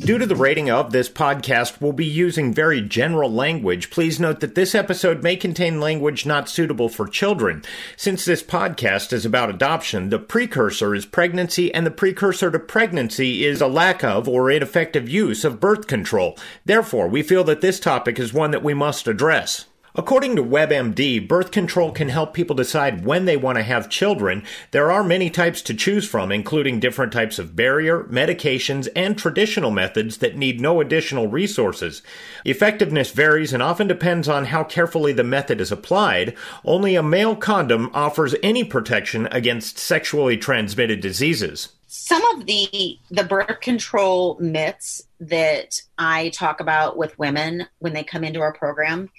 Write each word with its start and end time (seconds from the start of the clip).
Due 0.00 0.16
to 0.16 0.24
the 0.24 0.34
rating 0.34 0.70
of 0.70 0.92
this 0.92 1.10
podcast, 1.10 1.78
we'll 1.78 1.92
be 1.92 2.06
using 2.06 2.54
very 2.54 2.80
general 2.80 3.30
language. 3.30 3.90
Please 3.90 4.18
note 4.18 4.40
that 4.40 4.54
this 4.54 4.74
episode 4.74 5.22
may 5.22 5.36
contain 5.36 5.78
language 5.78 6.24
not 6.24 6.48
suitable 6.48 6.88
for 6.88 7.06
children. 7.06 7.62
Since 7.98 8.24
this 8.24 8.42
podcast 8.42 9.12
is 9.12 9.26
about 9.26 9.50
adoption, 9.50 10.08
the 10.08 10.18
precursor 10.18 10.94
is 10.94 11.04
pregnancy, 11.04 11.72
and 11.74 11.84
the 11.84 11.90
precursor 11.90 12.50
to 12.50 12.58
pregnancy 12.58 13.44
is 13.44 13.60
a 13.60 13.66
lack 13.66 14.02
of 14.02 14.26
or 14.26 14.50
ineffective 14.50 15.06
use 15.06 15.44
of 15.44 15.60
birth 15.60 15.86
control. 15.86 16.36
Therefore, 16.64 17.06
we 17.06 17.22
feel 17.22 17.44
that 17.44 17.60
this 17.60 17.78
topic 17.78 18.18
is 18.18 18.32
one 18.32 18.52
that 18.52 18.64
we 18.64 18.72
must 18.72 19.06
address. 19.06 19.66
According 19.96 20.36
to 20.36 20.42
WebMD, 20.42 21.26
birth 21.26 21.50
control 21.50 21.90
can 21.90 22.10
help 22.10 22.32
people 22.32 22.54
decide 22.54 23.04
when 23.04 23.24
they 23.24 23.36
want 23.36 23.58
to 23.58 23.64
have 23.64 23.88
children. 23.88 24.44
There 24.70 24.92
are 24.92 25.02
many 25.02 25.30
types 25.30 25.62
to 25.62 25.74
choose 25.74 26.06
from, 26.06 26.30
including 26.30 26.78
different 26.78 27.12
types 27.12 27.40
of 27.40 27.56
barrier, 27.56 28.04
medications, 28.04 28.88
and 28.94 29.18
traditional 29.18 29.72
methods 29.72 30.18
that 30.18 30.36
need 30.36 30.60
no 30.60 30.80
additional 30.80 31.26
resources. 31.26 32.02
Effectiveness 32.44 33.10
varies 33.10 33.52
and 33.52 33.64
often 33.64 33.88
depends 33.88 34.28
on 34.28 34.46
how 34.46 34.62
carefully 34.62 35.12
the 35.12 35.24
method 35.24 35.60
is 35.60 35.72
applied. 35.72 36.36
Only 36.64 36.94
a 36.94 37.02
male 37.02 37.34
condom 37.34 37.90
offers 37.92 38.36
any 38.44 38.62
protection 38.62 39.26
against 39.32 39.76
sexually 39.76 40.36
transmitted 40.36 41.00
diseases. 41.00 41.70
Some 41.88 42.24
of 42.36 42.46
the 42.46 43.00
the 43.10 43.24
birth 43.24 43.60
control 43.60 44.38
myths 44.38 45.02
that 45.18 45.82
I 45.98 46.28
talk 46.28 46.60
about 46.60 46.96
with 46.96 47.18
women 47.18 47.66
when 47.80 47.92
they 47.92 48.04
come 48.04 48.22
into 48.22 48.40
our 48.40 48.52
program 48.52 49.10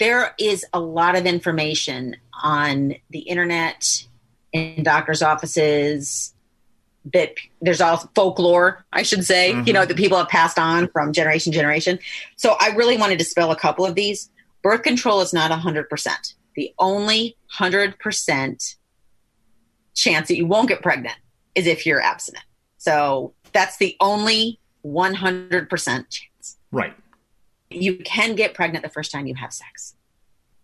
there 0.00 0.34
is 0.38 0.64
a 0.72 0.80
lot 0.80 1.14
of 1.14 1.26
information 1.26 2.16
on 2.42 2.94
the 3.10 3.20
internet 3.20 4.06
in 4.52 4.82
doctors' 4.82 5.22
offices 5.22 6.34
that 7.12 7.34
there's 7.60 7.80
all 7.80 7.98
folklore, 8.14 8.84
I 8.92 9.02
should 9.02 9.24
say, 9.24 9.52
mm-hmm. 9.52 9.66
you 9.66 9.72
know, 9.72 9.84
that 9.84 9.96
people 9.96 10.18
have 10.18 10.28
passed 10.28 10.58
on 10.58 10.88
from 10.88 11.12
generation 11.12 11.52
to 11.52 11.58
generation. 11.58 11.98
So 12.36 12.56
I 12.58 12.70
really 12.70 12.96
wanted 12.96 13.18
to 13.18 13.24
spell 13.24 13.52
a 13.52 13.56
couple 13.56 13.86
of 13.86 13.94
these. 13.94 14.30
Birth 14.62 14.82
control 14.82 15.20
is 15.20 15.32
not 15.32 15.50
100%. 15.50 16.34
The 16.56 16.74
only 16.78 17.36
100% 17.58 18.76
chance 19.94 20.28
that 20.28 20.36
you 20.36 20.46
won't 20.46 20.68
get 20.68 20.82
pregnant 20.82 21.16
is 21.54 21.66
if 21.66 21.84
you're 21.84 22.00
abstinent. 22.00 22.44
So 22.78 23.34
that's 23.52 23.76
the 23.76 23.96
only 24.00 24.58
100% 24.84 25.68
chance. 26.08 26.56
Right 26.72 26.94
you 27.70 27.96
can 27.96 28.34
get 28.34 28.54
pregnant 28.54 28.82
the 28.82 28.90
first 28.90 29.12
time 29.12 29.26
you 29.26 29.34
have 29.36 29.52
sex. 29.52 29.94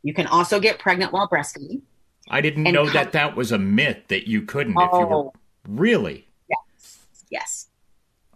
You 0.02 0.12
can 0.14 0.26
also 0.26 0.60
get 0.60 0.78
pregnant 0.78 1.12
while 1.12 1.28
breastfeeding. 1.28 1.82
I 2.28 2.40
didn't 2.40 2.64
know 2.64 2.84
com- 2.84 2.94
that 2.94 3.12
that 3.12 3.36
was 3.36 3.52
a 3.52 3.58
myth 3.58 3.98
that 4.08 4.28
you 4.28 4.42
couldn't 4.42 4.76
oh, 4.76 4.84
if 4.84 4.92
you 4.92 5.06
were 5.06 5.14
oh. 5.14 5.32
really. 5.68 6.26
Yes. 6.48 6.98
Yes. 7.30 7.66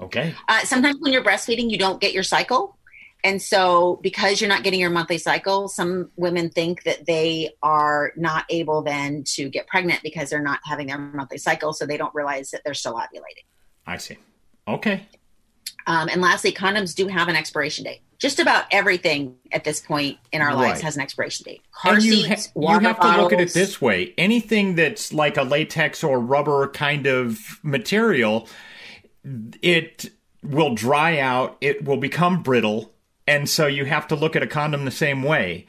Okay. 0.00 0.34
Uh, 0.48 0.60
sometimes 0.60 0.96
when 1.00 1.12
you're 1.12 1.24
breastfeeding, 1.24 1.70
you 1.70 1.78
don't 1.78 2.00
get 2.00 2.12
your 2.12 2.22
cycle. 2.22 2.76
And 3.22 3.42
so, 3.42 3.98
because 4.02 4.40
you're 4.40 4.48
not 4.48 4.62
getting 4.62 4.80
your 4.80 4.88
monthly 4.88 5.18
cycle, 5.18 5.68
some 5.68 6.10
women 6.16 6.48
think 6.48 6.84
that 6.84 7.04
they 7.04 7.50
are 7.62 8.12
not 8.16 8.46
able 8.48 8.80
then 8.80 9.24
to 9.34 9.50
get 9.50 9.66
pregnant 9.66 10.02
because 10.02 10.30
they're 10.30 10.40
not 10.40 10.60
having 10.64 10.86
their 10.86 10.96
monthly 10.96 11.36
cycle. 11.36 11.74
So, 11.74 11.84
they 11.84 11.98
don't 11.98 12.14
realize 12.14 12.50
that 12.52 12.62
they're 12.64 12.72
still 12.72 12.94
ovulating. 12.94 13.44
I 13.86 13.98
see. 13.98 14.16
Okay. 14.66 15.06
Um, 15.86 16.08
and 16.08 16.20
lastly, 16.20 16.52
condoms 16.52 16.94
do 16.94 17.06
have 17.08 17.28
an 17.28 17.36
expiration 17.36 17.84
date. 17.84 18.00
Just 18.18 18.38
about 18.38 18.64
everything 18.70 19.36
at 19.50 19.64
this 19.64 19.80
point 19.80 20.18
in 20.30 20.42
our 20.42 20.54
lives 20.54 20.82
has 20.82 20.94
an 20.94 21.02
expiration 21.02 21.44
date. 21.44 21.62
Car 21.72 21.94
and 21.94 22.02
you, 22.02 22.12
seats, 22.16 22.46
ha- 22.54 22.60
you 22.60 22.78
have 22.80 22.98
bottles. 22.98 23.14
to 23.14 23.22
look 23.22 23.32
at 23.32 23.40
it 23.40 23.54
this 23.54 23.80
way: 23.80 24.12
anything 24.18 24.74
that's 24.74 25.12
like 25.12 25.38
a 25.38 25.42
latex 25.42 26.04
or 26.04 26.20
rubber 26.20 26.68
kind 26.68 27.06
of 27.06 27.58
material, 27.62 28.46
it 29.62 30.10
will 30.42 30.74
dry 30.74 31.18
out. 31.18 31.56
It 31.62 31.84
will 31.84 31.96
become 31.96 32.42
brittle, 32.42 32.92
and 33.26 33.48
so 33.48 33.66
you 33.66 33.86
have 33.86 34.06
to 34.08 34.16
look 34.16 34.36
at 34.36 34.42
a 34.42 34.46
condom 34.46 34.84
the 34.84 34.90
same 34.90 35.22
way 35.22 35.66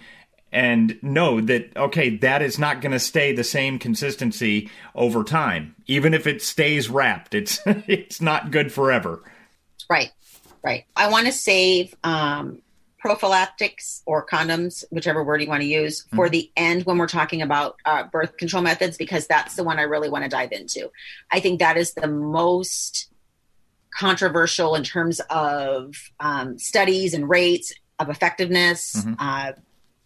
and 0.51 1.01
know 1.01 1.39
that 1.39 1.75
okay 1.77 2.17
that 2.17 2.41
is 2.41 2.59
not 2.59 2.81
going 2.81 2.91
to 2.91 2.99
stay 2.99 3.33
the 3.33 3.43
same 3.43 3.79
consistency 3.79 4.69
over 4.95 5.23
time 5.23 5.75
even 5.87 6.13
if 6.13 6.27
it 6.27 6.41
stays 6.41 6.89
wrapped 6.89 7.33
it's 7.33 7.61
it's 7.65 8.21
not 8.21 8.51
good 8.51 8.71
forever 8.71 9.23
Right, 9.91 10.11
right. 10.63 10.85
I 10.95 11.09
want 11.09 11.25
to 11.25 11.33
save 11.33 11.93
um, 12.05 12.61
prophylactics 12.97 14.01
or 14.05 14.25
condoms, 14.25 14.85
whichever 14.89 15.21
word 15.21 15.41
you 15.41 15.49
want 15.49 15.63
to 15.63 15.67
use, 15.67 16.05
for 16.15 16.27
mm-hmm. 16.27 16.31
the 16.31 16.51
end 16.55 16.85
when 16.85 16.97
we're 16.97 17.07
talking 17.07 17.41
about 17.41 17.75
uh, 17.83 18.05
birth 18.05 18.37
control 18.37 18.63
methods, 18.63 18.95
because 18.95 19.27
that's 19.27 19.57
the 19.57 19.65
one 19.65 19.79
I 19.79 19.81
really 19.81 20.09
want 20.09 20.23
to 20.23 20.29
dive 20.29 20.53
into. 20.53 20.89
I 21.29 21.41
think 21.41 21.59
that 21.59 21.75
is 21.75 21.93
the 21.93 22.07
most 22.07 23.11
controversial 23.93 24.75
in 24.75 24.85
terms 24.85 25.19
of 25.29 25.93
um, 26.21 26.57
studies 26.57 27.13
and 27.13 27.27
rates 27.27 27.73
of 27.99 28.07
effectiveness. 28.07 28.95
Mm-hmm. 28.95 29.15
Uh, 29.19 29.51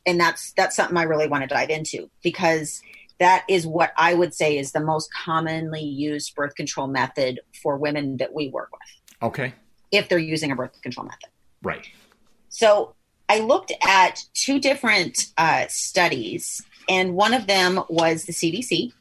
and 0.07 0.19
that's 0.19 0.51
that's 0.53 0.75
something 0.75 0.97
I 0.97 1.03
really 1.03 1.27
want 1.27 1.43
to 1.43 1.47
dive 1.47 1.69
into 1.69 2.09
because 2.23 2.81
that 3.19 3.45
is 3.47 3.67
what 3.67 3.93
I 3.97 4.15
would 4.15 4.33
say 4.33 4.57
is 4.57 4.71
the 4.71 4.79
most 4.79 5.13
commonly 5.13 5.83
used 5.83 6.33
birth 6.33 6.55
control 6.55 6.87
method 6.87 7.39
for 7.61 7.77
women 7.77 8.17
that 8.17 8.33
we 8.33 8.49
work 8.49 8.71
with. 8.71 9.27
Okay 9.29 9.53
if 9.97 10.09
they're 10.09 10.17
using 10.17 10.51
a 10.51 10.55
birth 10.55 10.81
control 10.81 11.05
method. 11.05 11.29
Right. 11.61 11.87
So 12.49 12.95
I 13.27 13.39
looked 13.39 13.73
at 13.85 14.23
two 14.33 14.59
different 14.59 15.25
uh, 15.37 15.65
studies, 15.67 16.61
and 16.87 17.15
one 17.15 17.33
of 17.33 17.47
them 17.47 17.83
was 17.89 18.25
the 18.25 18.33
CDC. 18.33 18.93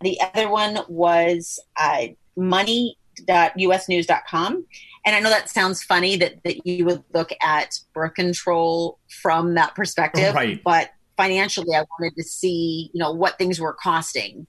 The 0.00 0.20
other 0.20 0.50
one 0.50 0.80
was 0.88 1.60
uh, 1.78 2.08
money.usnews.com. 2.36 4.66
And 5.06 5.14
I 5.16 5.20
know 5.20 5.30
that 5.30 5.48
sounds 5.48 5.82
funny 5.82 6.16
that, 6.16 6.42
that 6.44 6.66
you 6.66 6.84
would 6.84 7.02
look 7.14 7.30
at 7.40 7.78
birth 7.94 8.12
control 8.14 8.98
from 9.22 9.54
that 9.54 9.74
perspective, 9.74 10.34
right. 10.34 10.62
but 10.62 10.90
financially, 11.16 11.74
I 11.74 11.84
wanted 11.98 12.16
to 12.16 12.22
see, 12.22 12.90
you 12.92 12.98
know, 12.98 13.12
what 13.12 13.38
things 13.38 13.58
were 13.60 13.72
costing. 13.72 14.46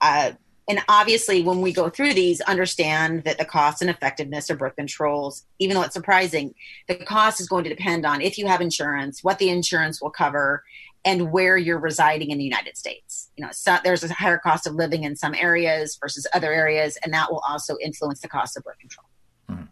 Uh, 0.00 0.32
and 0.68 0.80
obviously 0.88 1.42
when 1.42 1.60
we 1.60 1.72
go 1.72 1.88
through 1.88 2.14
these 2.14 2.40
understand 2.42 3.24
that 3.24 3.38
the 3.38 3.44
cost 3.44 3.82
and 3.82 3.90
effectiveness 3.90 4.50
of 4.50 4.58
birth 4.58 4.76
controls 4.76 5.44
even 5.58 5.74
though 5.74 5.82
it's 5.82 5.94
surprising 5.94 6.54
the 6.88 6.96
cost 6.96 7.40
is 7.40 7.48
going 7.48 7.64
to 7.64 7.70
depend 7.70 8.06
on 8.06 8.20
if 8.20 8.38
you 8.38 8.46
have 8.46 8.60
insurance 8.60 9.22
what 9.22 9.38
the 9.38 9.48
insurance 9.48 10.00
will 10.00 10.10
cover 10.10 10.62
and 11.04 11.32
where 11.32 11.56
you're 11.56 11.80
residing 11.80 12.30
in 12.30 12.38
the 12.38 12.44
united 12.44 12.76
states. 12.76 13.30
You 13.36 13.44
know 13.44 13.52
so 13.52 13.78
there's 13.82 14.04
a 14.04 14.12
higher 14.12 14.38
cost 14.38 14.66
of 14.66 14.74
living 14.74 15.04
in 15.04 15.16
some 15.16 15.34
areas 15.34 15.98
versus 16.00 16.26
other 16.34 16.52
areas 16.52 16.98
and 17.04 17.12
that 17.12 17.30
will 17.30 17.42
also 17.48 17.76
influence 17.82 18.20
the 18.20 18.28
cost 18.28 18.56
of 18.56 18.64
birth 18.64 18.78
control. 18.78 19.06
Mm-hmm. 19.50 19.64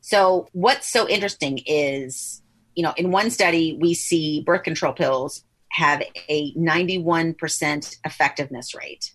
so 0.00 0.48
what's 0.52 0.88
so 0.88 1.08
interesting 1.08 1.60
is 1.66 2.42
you 2.74 2.82
know 2.82 2.92
in 2.96 3.10
one 3.10 3.30
study 3.30 3.76
we 3.80 3.94
see 3.94 4.42
birth 4.42 4.62
control 4.62 4.92
pills 4.92 5.44
have 5.72 6.02
a 6.28 6.52
91% 6.54 7.96
effectiveness 8.04 8.74
rate 8.74 9.12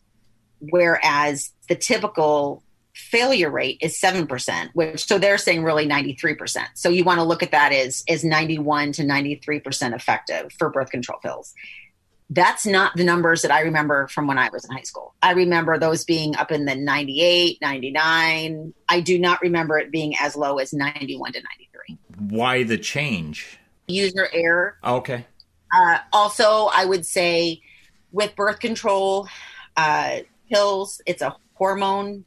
whereas 0.59 1.51
the 1.67 1.75
typical 1.75 2.63
failure 2.95 3.49
rate 3.49 3.77
is 3.81 3.99
7%, 3.99 4.69
which 4.73 5.05
so 5.05 5.17
they're 5.17 5.37
saying 5.37 5.63
really 5.63 5.85
93%. 5.85 6.65
So 6.75 6.89
you 6.89 7.03
want 7.03 7.19
to 7.19 7.23
look 7.23 7.43
at 7.43 7.51
that 7.51 7.73
as 7.73 8.03
as 8.07 8.23
91 8.23 8.93
to 8.93 9.03
93% 9.03 9.93
effective 9.93 10.51
for 10.57 10.69
birth 10.69 10.89
control 10.89 11.19
pills. 11.19 11.53
That's 12.29 12.65
not 12.65 12.95
the 12.95 13.03
numbers 13.03 13.43
that 13.43 13.51
I 13.51 13.61
remember 13.61 14.07
from 14.07 14.25
when 14.25 14.39
I 14.39 14.49
was 14.49 14.65
in 14.65 14.71
high 14.71 14.81
school. 14.81 15.13
I 15.21 15.33
remember 15.33 15.77
those 15.77 16.05
being 16.05 16.35
up 16.37 16.51
in 16.51 16.65
the 16.65 16.75
98, 16.75 17.59
99. 17.61 18.73
I 18.89 18.99
do 19.01 19.19
not 19.19 19.41
remember 19.41 19.77
it 19.77 19.91
being 19.91 20.15
as 20.19 20.35
low 20.35 20.57
as 20.57 20.73
91 20.73 21.33
to 21.33 21.43
93. 21.87 21.97
Why 22.35 22.63
the 22.63 22.79
change? 22.79 23.59
User 23.87 24.27
error. 24.33 24.77
Okay. 24.83 25.25
Uh, 25.75 25.99
also, 26.13 26.69
I 26.73 26.85
would 26.85 27.05
say 27.05 27.61
with 28.11 28.35
birth 28.35 28.59
control 28.59 29.27
uh, 29.77 30.19
pills, 30.49 31.01
it's 31.05 31.21
a 31.21 31.35
hormone. 31.53 32.25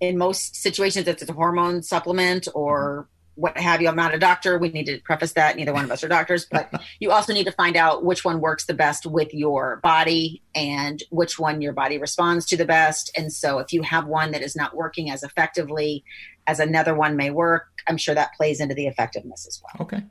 In 0.00 0.18
most 0.18 0.56
situations, 0.56 1.06
it's 1.08 1.22
a 1.22 1.32
hormone 1.32 1.82
supplement 1.82 2.48
or 2.54 3.08
what 3.36 3.58
have 3.58 3.82
you. 3.82 3.88
I'm 3.88 3.96
not 3.96 4.14
a 4.14 4.18
doctor. 4.18 4.58
We 4.58 4.68
need 4.68 4.86
to 4.86 4.98
preface 5.00 5.32
that. 5.32 5.56
Neither 5.56 5.72
one 5.72 5.84
of 5.84 5.90
us 5.90 6.04
are 6.04 6.08
doctors, 6.08 6.46
but 6.50 6.72
you 7.00 7.10
also 7.10 7.32
need 7.32 7.44
to 7.44 7.52
find 7.52 7.76
out 7.76 8.04
which 8.04 8.24
one 8.24 8.40
works 8.40 8.66
the 8.66 8.74
best 8.74 9.06
with 9.06 9.32
your 9.34 9.80
body 9.82 10.42
and 10.54 11.02
which 11.10 11.38
one 11.38 11.60
your 11.60 11.72
body 11.72 11.98
responds 11.98 12.46
to 12.46 12.56
the 12.56 12.64
best. 12.64 13.10
And 13.16 13.32
so 13.32 13.58
if 13.58 13.72
you 13.72 13.82
have 13.82 14.06
one 14.06 14.30
that 14.32 14.42
is 14.42 14.54
not 14.54 14.76
working 14.76 15.10
as 15.10 15.22
effectively 15.22 16.04
as 16.46 16.60
another 16.60 16.94
one 16.94 17.16
may 17.16 17.30
work, 17.30 17.66
I'm 17.86 17.96
sure 17.96 18.14
that 18.14 18.34
plays 18.36 18.60
into 18.60 18.74
the 18.74 18.86
effectiveness 18.86 19.46
as 19.46 19.60
well. 19.62 19.86
Okay. 19.86 20.02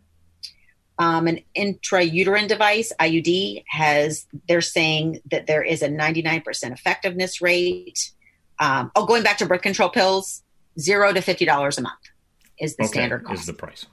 Um, 0.99 1.27
an 1.27 1.39
intrauterine 1.57 2.47
device, 2.47 2.93
IUD, 2.99 3.63
has, 3.67 4.27
they're 4.47 4.61
saying 4.61 5.21
that 5.31 5.47
there 5.47 5.63
is 5.63 5.81
a 5.81 5.89
99% 5.89 6.71
effectiveness 6.71 7.41
rate. 7.41 8.11
Um, 8.59 8.91
oh, 8.95 9.05
going 9.05 9.23
back 9.23 9.39
to 9.39 9.45
birth 9.45 9.63
control 9.63 9.89
pills, 9.89 10.43
zero 10.79 11.11
to 11.11 11.19
$50 11.19 11.77
a 11.77 11.81
month 11.81 11.95
is 12.59 12.75
the 12.75 12.83
okay. 12.83 12.91
standard 12.91 13.23
cost. 13.23 13.41
Is 13.41 13.45
the 13.47 13.53
price. 13.53 13.85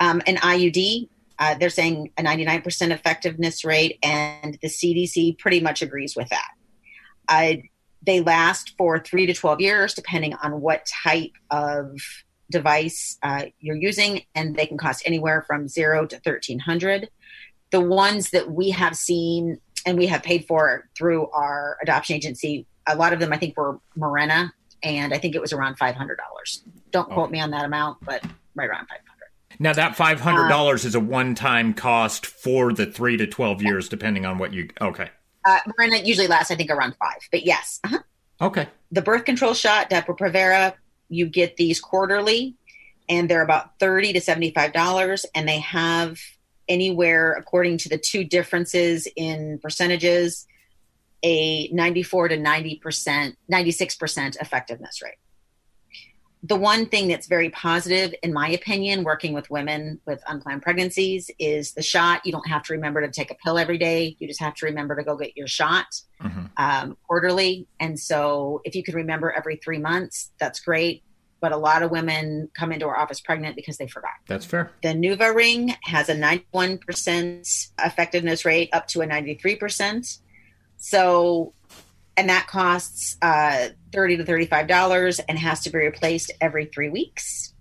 Um, 0.00 0.20
an 0.26 0.36
IUD, 0.36 1.08
uh, 1.38 1.54
they're 1.54 1.70
saying 1.70 2.10
a 2.18 2.22
99% 2.22 2.90
effectiveness 2.90 3.64
rate, 3.64 3.98
and 4.02 4.58
the 4.60 4.68
CDC 4.68 5.38
pretty 5.38 5.60
much 5.60 5.82
agrees 5.82 6.16
with 6.16 6.28
that. 6.30 6.48
Uh, 7.28 7.54
they 8.04 8.20
last 8.20 8.74
for 8.76 8.98
three 8.98 9.26
to 9.26 9.32
12 9.34 9.60
years, 9.60 9.94
depending 9.94 10.34
on 10.34 10.60
what 10.60 10.86
type 11.04 11.32
of 11.50 11.96
device 12.52 13.18
uh, 13.22 13.46
you're 13.58 13.76
using, 13.76 14.22
and 14.34 14.54
they 14.54 14.66
can 14.66 14.78
cost 14.78 15.02
anywhere 15.04 15.42
from 15.42 15.66
zero 15.66 16.06
to 16.06 16.16
1300 16.16 17.08
The 17.70 17.80
ones 17.80 18.30
that 18.30 18.52
we 18.52 18.70
have 18.70 18.96
seen 18.96 19.58
and 19.84 19.98
we 19.98 20.06
have 20.06 20.22
paid 20.22 20.46
for 20.46 20.88
through 20.96 21.28
our 21.30 21.76
adoption 21.82 22.14
agency, 22.14 22.66
a 22.86 22.94
lot 22.94 23.12
of 23.12 23.18
them 23.18 23.32
I 23.32 23.38
think 23.38 23.56
were 23.56 23.80
Mirena, 23.98 24.52
and 24.82 25.12
I 25.12 25.18
think 25.18 25.34
it 25.34 25.40
was 25.40 25.52
around 25.52 25.78
$500. 25.78 26.16
Don't 26.90 27.10
quote 27.10 27.30
me 27.30 27.40
on 27.40 27.50
that 27.50 27.64
amount, 27.64 27.98
but 28.04 28.24
right 28.54 28.68
around 28.68 28.86
500 28.86 29.58
Now 29.58 29.72
that 29.72 29.96
five 29.96 30.20
hundred 30.20 30.48
dollars 30.48 30.84
uh, 30.84 30.88
is 30.88 30.94
a 30.94 31.00
one-time 31.00 31.74
cost 31.74 32.26
for 32.26 32.72
the 32.72 32.86
three 32.86 33.16
to 33.16 33.26
twelve 33.26 33.62
years, 33.62 33.88
depending 33.88 34.26
on 34.26 34.38
what 34.38 34.52
you. 34.52 34.68
Okay. 34.80 35.10
Uh, 35.44 35.58
Mirena 35.66 36.04
usually 36.04 36.28
lasts, 36.28 36.50
I 36.50 36.54
think, 36.54 36.70
around 36.70 36.94
five. 37.02 37.18
But 37.30 37.44
yes. 37.44 37.80
Uh-huh. 37.84 37.98
Okay. 38.40 38.68
The 38.90 39.02
birth 39.02 39.24
control 39.24 39.54
shot, 39.54 39.90
Depo-Provera, 39.90 40.74
you 41.12 41.26
get 41.26 41.56
these 41.56 41.80
quarterly, 41.80 42.56
and 43.08 43.28
they're 43.28 43.42
about 43.42 43.78
thirty 43.78 44.12
to 44.12 44.20
seventy-five 44.20 44.72
dollars, 44.72 45.26
and 45.34 45.48
they 45.48 45.60
have 45.60 46.18
anywhere, 46.68 47.34
according 47.34 47.78
to 47.78 47.88
the 47.88 47.98
two 47.98 48.24
differences 48.24 49.06
in 49.16 49.58
percentages, 49.62 50.46
a 51.22 51.68
ninety-four 51.68 52.28
to 52.28 52.36
ninety 52.36 52.76
percent, 52.76 53.36
ninety-six 53.48 53.96
percent 53.96 54.36
effectiveness 54.40 55.02
rate 55.02 55.14
the 56.44 56.56
one 56.56 56.86
thing 56.86 57.06
that's 57.06 57.28
very 57.28 57.50
positive, 57.50 58.12
in 58.22 58.32
my 58.32 58.48
opinion, 58.48 59.04
working 59.04 59.32
with 59.32 59.48
women 59.48 60.00
with 60.06 60.20
unplanned 60.26 60.62
pregnancies 60.62 61.30
is 61.38 61.72
the 61.74 61.82
shot. 61.82 62.26
You 62.26 62.32
don't 62.32 62.48
have 62.48 62.64
to 62.64 62.72
remember 62.72 63.00
to 63.00 63.10
take 63.10 63.30
a 63.30 63.36
pill 63.36 63.58
every 63.58 63.78
day. 63.78 64.16
You 64.18 64.26
just 64.26 64.40
have 64.40 64.54
to 64.54 64.66
remember 64.66 64.96
to 64.96 65.04
go 65.04 65.16
get 65.16 65.36
your 65.36 65.46
shot 65.46 65.86
mm-hmm. 66.22 66.46
um, 66.56 66.96
quarterly. 67.06 67.66
And 67.80 67.98
so, 67.98 68.60
if 68.64 68.74
you 68.74 68.82
could 68.82 68.94
remember 68.94 69.32
every 69.32 69.56
three 69.56 69.78
months, 69.78 70.32
that's 70.38 70.60
great. 70.60 71.02
But 71.40 71.52
a 71.52 71.56
lot 71.56 71.82
of 71.82 71.90
women 71.90 72.50
come 72.56 72.70
into 72.70 72.86
our 72.86 72.96
office 72.96 73.20
pregnant 73.20 73.56
because 73.56 73.76
they 73.76 73.88
forgot. 73.88 74.12
That's 74.28 74.46
fair. 74.46 74.70
The 74.82 74.90
NuvaRing 74.90 75.74
has 75.82 76.08
a 76.08 76.14
91% 76.14 77.70
effectiveness 77.80 78.44
rate 78.44 78.70
up 78.72 78.86
to 78.88 79.00
a 79.00 79.06
93%. 79.06 80.18
So 80.76 81.52
and 82.16 82.28
that 82.28 82.46
costs 82.46 83.16
uh, 83.22 83.68
30 83.92 84.18
to 84.18 84.24
35 84.24 84.66
dollars 84.66 85.18
and 85.18 85.38
has 85.38 85.60
to 85.60 85.70
be 85.70 85.78
replaced 85.78 86.30
every 86.40 86.66
three 86.66 86.90
weeks 86.90 87.52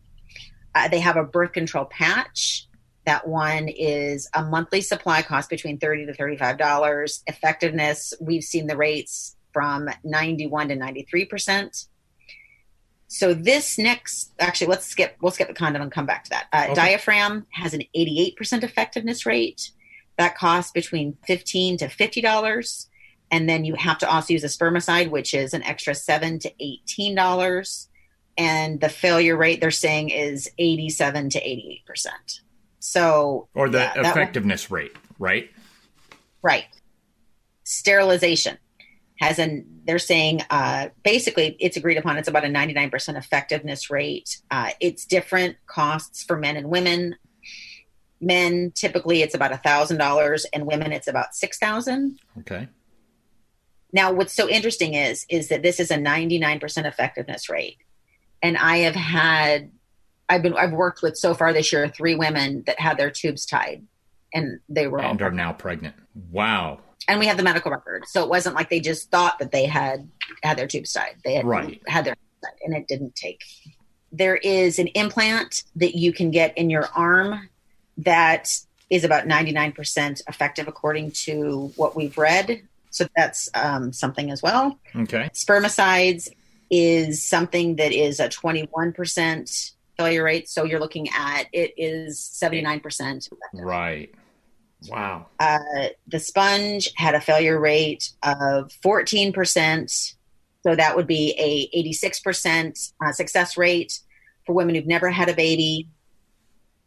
uh, 0.76 0.88
they 0.88 1.00
have 1.00 1.18
a 1.18 1.24
birth 1.24 1.54
control 1.54 1.86
patch 1.86 2.68
that 3.06 3.28
one 3.28 3.68
is 3.68 4.30
a 4.34 4.44
monthly 4.44 4.82
supply 4.82 5.22
cost 5.22 5.50
between 5.50 5.78
30 5.78 6.08
to 6.08 6.14
35 6.14 6.58
dollars 6.58 7.24
effectiveness 7.28 8.14
we've 8.20 8.44
seen 8.44 8.68
the 8.68 8.78
rates 8.78 9.36
from 9.54 9.90
91 10.04 10.70
to 10.70 10.76
93 10.76 11.26
percent 11.26 11.88
so 13.08 13.34
this 13.34 13.78
next 13.78 14.32
actually 14.40 14.68
let's 14.68 14.86
skip 14.86 15.16
we'll 15.22 15.32
skip 15.32 15.48
the 15.48 15.54
condom 15.54 15.82
and 15.82 15.92
come 15.92 16.06
back 16.06 16.24
to 16.24 16.30
that 16.30 16.48
uh, 16.54 16.66
okay. 16.66 16.74
diaphragm 16.74 17.46
has 17.52 17.74
an 17.74 17.84
88 17.94 18.36
percent 18.36 18.64
effectiveness 18.64 19.26
rate 19.26 19.72
that 20.18 20.38
costs 20.38 20.72
between 20.72 21.18
15 21.26 21.78
to 21.78 21.88
50 21.88 22.22
dollars 22.22 22.88
and 23.32 23.48
then 23.48 23.64
you 23.64 23.76
have 23.76 23.98
to 24.00 24.10
also 24.10 24.34
use 24.34 24.44
a 24.44 24.48
spermicide, 24.48 25.10
which 25.10 25.34
is 25.34 25.54
an 25.54 25.64
extra 25.64 25.96
seven 25.96 26.38
to 26.40 26.52
eighteen 26.60 27.16
dollars. 27.16 27.88
And 28.38 28.80
the 28.80 28.90
failure 28.90 29.38
rate 29.38 29.62
they're 29.62 29.72
saying 29.72 30.10
is 30.10 30.50
eighty-seven 30.58 31.30
to 31.30 31.40
eighty-eight 31.40 31.86
percent. 31.86 32.42
So, 32.82 33.48
or 33.54 33.70
the 33.70 33.80
yeah, 33.80 34.10
effectiveness 34.12 34.70
will, 34.70 34.78
rate, 34.78 34.96
right? 35.20 35.50
Right. 36.42 36.66
Sterilization 37.64 38.58
has 39.20 39.40
an. 39.40 39.82
They're 39.86 40.00
saying 40.00 40.42
uh, 40.50 40.90
basically 41.04 41.56
it's 41.60 41.78
agreed 41.78 41.98
upon. 41.98 42.18
It's 42.18 42.28
about 42.28 42.44
a 42.44 42.50
ninety-nine 42.50 42.90
percent 42.90 43.18
effectiveness 43.18 43.90
rate. 43.90 44.42
Uh, 44.52 44.72
it's 44.80 45.06
different 45.06 45.58
costs 45.68 46.24
for 46.24 46.38
men 46.38 46.58
and 46.58 46.70
women. 46.70 47.16
Men 48.20 48.72
typically 48.76 49.22
it's 49.22 49.36
about 49.36 49.52
a 49.52 49.58
thousand 49.58 49.98
dollars, 49.98 50.46
and 50.54 50.66
women 50.66 50.92
it's 50.92 51.08
about 51.08 51.36
six 51.36 51.58
thousand. 51.58 52.20
Okay 52.40 52.68
now, 53.94 54.12
what's 54.12 54.34
so 54.34 54.48
interesting 54.50 54.94
is 54.94 55.26
is 55.30 55.50
that 55.50 55.64
this 55.64 55.80
is 55.80 55.92
a 55.92 55.96
99% 55.96 56.86
effectiveness 56.86 57.50
rate, 57.50 57.78
and 58.42 58.58
I 58.58 58.78
have 58.78 58.96
had, 58.96 59.72
I've 60.32 60.42
been, 60.42 60.54
I've 60.56 60.72
worked 60.72 61.02
with 61.02 61.18
so 61.18 61.34
far 61.34 61.54
this 61.54 61.72
year 61.72 61.88
three 61.90 62.16
women 62.16 62.64
that 62.66 62.80
had 62.80 62.98
their 62.98 63.12
tubes 63.12 63.46
tied, 63.46 63.86
and 64.34 64.60
they 64.70 64.88
were 64.88 65.02
and 65.02 65.22
are 65.22 65.32
now 65.32 65.54
pregnant. 65.54 65.96
Wow! 66.32 66.80
And 67.08 67.20
we 67.20 67.28
have 67.28 67.38
the 67.38 67.44
medical 67.44 67.72
record, 67.72 68.06
so 68.08 68.24
it 68.24 68.30
wasn't 68.30 68.56
like 68.56 68.70
they 68.70 68.80
just 68.80 69.12
thought 69.12 69.40
that 69.40 69.52
they 69.52 69.66
had 69.66 70.10
had 70.44 70.58
their 70.58 70.68
tubes 70.68 70.94
tied. 70.94 71.16
They 71.24 71.36
had 71.36 71.46
right. 71.46 71.82
had 71.88 72.06
their 72.06 72.16
and 72.64 72.76
it 72.76 72.88
didn't 72.88 73.16
take. 73.16 73.42
There 74.12 74.36
is 74.36 74.80
an 74.80 74.88
implant 74.88 75.64
that 75.76 75.96
you 75.96 76.12
can 76.12 76.32
get 76.32 76.58
in 76.58 76.70
your 76.70 76.88
arm 76.96 77.50
that 77.98 78.52
is 78.90 79.04
about 79.04 79.26
99% 79.26 80.22
effective 80.28 80.68
according 80.68 81.12
to 81.12 81.72
what 81.76 81.96
we've 81.96 82.18
read 82.18 82.62
so 82.92 83.08
that's 83.16 83.50
um, 83.56 83.92
something 83.94 84.30
as 84.30 84.44
well. 84.44 84.78
Okay. 84.96 85.30
Spermicides 85.34 86.28
is 86.70 87.24
something 87.24 87.78
that 87.78 87.92
is 87.92 88.20
a 88.20 88.30
21% 88.30 89.72
failure 90.02 90.24
rate. 90.24 90.50
So 90.50 90.64
you're 90.64 90.80
looking 90.80 91.10
at 91.10 91.48
it 91.54 91.74
is 91.78 92.20
79%. 92.20 93.30
Right. 93.54 94.14
Wow. 94.90 95.28
Uh, 95.40 95.60
the 96.08 96.20
sponge 96.20 96.90
had 96.96 97.14
a 97.14 97.22
failure 97.22 97.60
rate 97.60 98.12
of 98.24 98.72
14%. 98.84 100.16
So 100.64 100.76
that 100.76 100.96
would 100.96 101.08
be 101.08 101.36
a 101.38 101.70
86% 101.78 102.94
uh, 103.04 103.12
success 103.12 103.58
rate 103.58 104.00
for 104.46 104.54
women 104.54 104.76
who've 104.76 104.88
never 104.88 105.10
had 105.10 105.30
a 105.30 105.36
baby. 105.36 105.88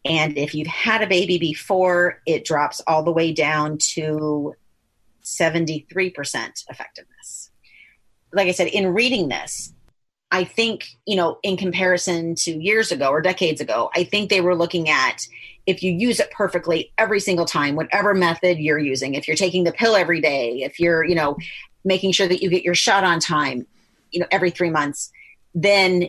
And 0.05 0.37
if 0.37 0.55
you've 0.55 0.67
had 0.67 1.03
a 1.03 1.07
baby 1.07 1.39
before, 1.39 2.21
it 2.27 2.45
drops 2.45 2.81
all 2.87 3.03
the 3.03 3.13
way 3.13 3.33
down 3.33 3.79
to 3.95 4.55
73% 5.25 6.65
effectiveness. 6.69 7.51
Like 8.33 8.49
I 8.49 8.53
said, 8.53 8.69
in 8.69 8.89
reading 8.89 9.29
this, 9.29 9.74
I 10.35 10.43
think, 10.43 10.97
you 11.07 11.15
know, 11.15 11.39
in 11.45 11.57
comparison 11.57 12.35
to 12.35 12.51
years 12.51 12.91
ago 12.91 13.09
or 13.11 13.21
decades 13.21 13.61
ago, 13.61 13.89
I 13.95 14.03
think 14.03 14.31
they 14.31 14.41
were 14.41 14.57
looking 14.57 14.89
at 14.89 15.29
if 15.65 15.81
you 15.85 15.93
use 15.93 16.19
it 16.19 16.29
perfectly 16.33 16.91
every 16.99 17.21
single 17.21 17.45
time, 17.45 17.77
whatever 17.77 18.15
method 18.15 18.59
you're 18.59 18.81
using, 18.81 19.15
if 19.15 19.29
you're 19.29 19.37
taking 19.37 19.63
the 19.63 19.71
pill 19.71 19.95
every 19.95 20.21
day, 20.21 20.63
if 20.63 20.81
you're, 20.81 21.05
you 21.05 21.15
know, 21.15 21.37
making 21.85 22.11
sure 22.11 22.27
that 22.27 22.43
you 22.43 22.51
get 22.51 22.65
your 22.65 22.75
shot 22.75 23.05
on 23.05 23.21
time, 23.21 23.65
you 24.11 24.19
know, 24.19 24.27
every 24.33 24.51
three 24.51 24.71
months, 24.71 25.13
then 25.55 26.09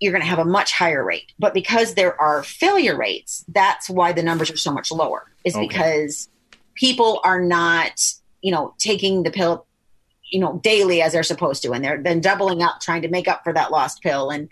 you're 0.00 0.12
going 0.12 0.22
to 0.22 0.28
have 0.28 0.38
a 0.38 0.46
much 0.46 0.72
higher 0.72 1.04
rate. 1.04 1.30
But 1.38 1.52
because 1.52 1.92
there 1.92 2.18
are 2.18 2.42
failure 2.42 2.96
rates, 2.96 3.44
that's 3.48 3.90
why 3.90 4.12
the 4.12 4.22
numbers 4.22 4.50
are 4.50 4.56
so 4.56 4.72
much 4.72 4.90
lower, 4.90 5.30
is 5.44 5.54
okay. 5.54 5.68
because 5.68 6.30
people 6.74 7.20
are 7.22 7.38
not 7.38 8.00
you 8.42 8.52
know, 8.52 8.74
taking 8.78 9.22
the 9.22 9.30
pill 9.30 9.66
you 10.30 10.40
know, 10.40 10.58
daily 10.62 11.02
as 11.02 11.12
they're 11.12 11.22
supposed 11.22 11.62
to, 11.62 11.72
and 11.72 11.84
they're 11.84 12.02
then 12.02 12.20
doubling 12.20 12.62
up 12.62 12.80
trying 12.80 13.02
to 13.02 13.08
make 13.08 13.28
up 13.28 13.42
for 13.44 13.52
that 13.52 13.70
lost 13.70 14.02
pill. 14.02 14.30
And 14.30 14.48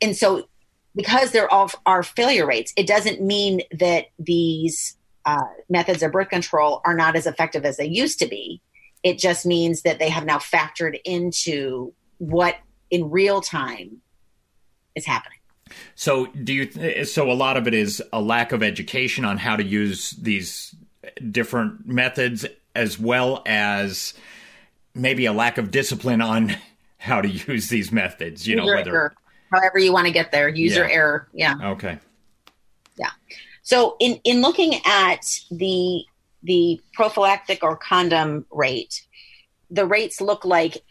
and 0.00 0.16
so 0.16 0.48
because 0.94 1.32
there 1.32 1.48
are, 1.52 2.02
failure 2.02 2.46
rates, 2.46 2.72
it 2.76 2.86
doesn't 2.86 3.20
mean 3.20 3.62
that 3.78 4.06
these 4.18 4.96
uh, 5.24 5.44
methods 5.68 6.02
of 6.02 6.12
birth 6.12 6.28
control 6.28 6.80
are 6.84 6.94
not 6.94 7.16
as 7.16 7.26
effective 7.26 7.64
as 7.64 7.76
they 7.76 7.86
used 7.86 8.18
to 8.18 8.26
be. 8.26 8.60
It 9.02 9.18
just 9.18 9.46
means 9.46 9.82
that 9.82 9.98
they 9.98 10.08
have 10.08 10.24
now 10.24 10.38
factored 10.38 10.98
into 11.04 11.92
what 12.18 12.56
in 12.90 13.10
real 13.10 13.40
time 13.40 13.98
is 14.94 15.06
happening. 15.06 15.38
So, 15.94 16.26
do 16.26 16.52
you? 16.52 17.04
So, 17.04 17.30
a 17.30 17.32
lot 17.32 17.56
of 17.56 17.68
it 17.68 17.74
is 17.74 18.02
a 18.12 18.20
lack 18.20 18.52
of 18.52 18.62
education 18.62 19.24
on 19.24 19.38
how 19.38 19.56
to 19.56 19.62
use 19.62 20.10
these 20.10 20.74
different 21.30 21.86
methods, 21.86 22.44
as 22.74 22.98
well 22.98 23.42
as 23.46 24.14
maybe 24.94 25.26
a 25.26 25.32
lack 25.32 25.58
of 25.58 25.70
discipline 25.70 26.20
on 26.20 26.56
how 26.98 27.20
to 27.20 27.28
use 27.28 27.68
these 27.68 27.92
methods. 27.92 28.46
You 28.46 28.56
know, 28.56 28.66
whether 28.66 28.94
error. 28.94 29.14
however 29.52 29.78
you 29.78 29.92
want 29.92 30.06
to 30.06 30.12
get 30.12 30.32
there, 30.32 30.48
user 30.48 30.86
yeah. 30.86 30.94
error. 30.94 31.28
Yeah. 31.32 31.54
Okay. 31.70 31.98
Yeah. 32.96 33.10
So, 33.62 33.96
in 34.00 34.20
in 34.24 34.42
looking 34.42 34.74
at 34.84 35.20
the 35.50 36.04
the 36.42 36.80
prophylactic 36.94 37.62
or 37.62 37.76
condom 37.76 38.46
rate, 38.50 39.06
the 39.70 39.86
rates 39.86 40.20
look 40.20 40.44
like 40.44 40.82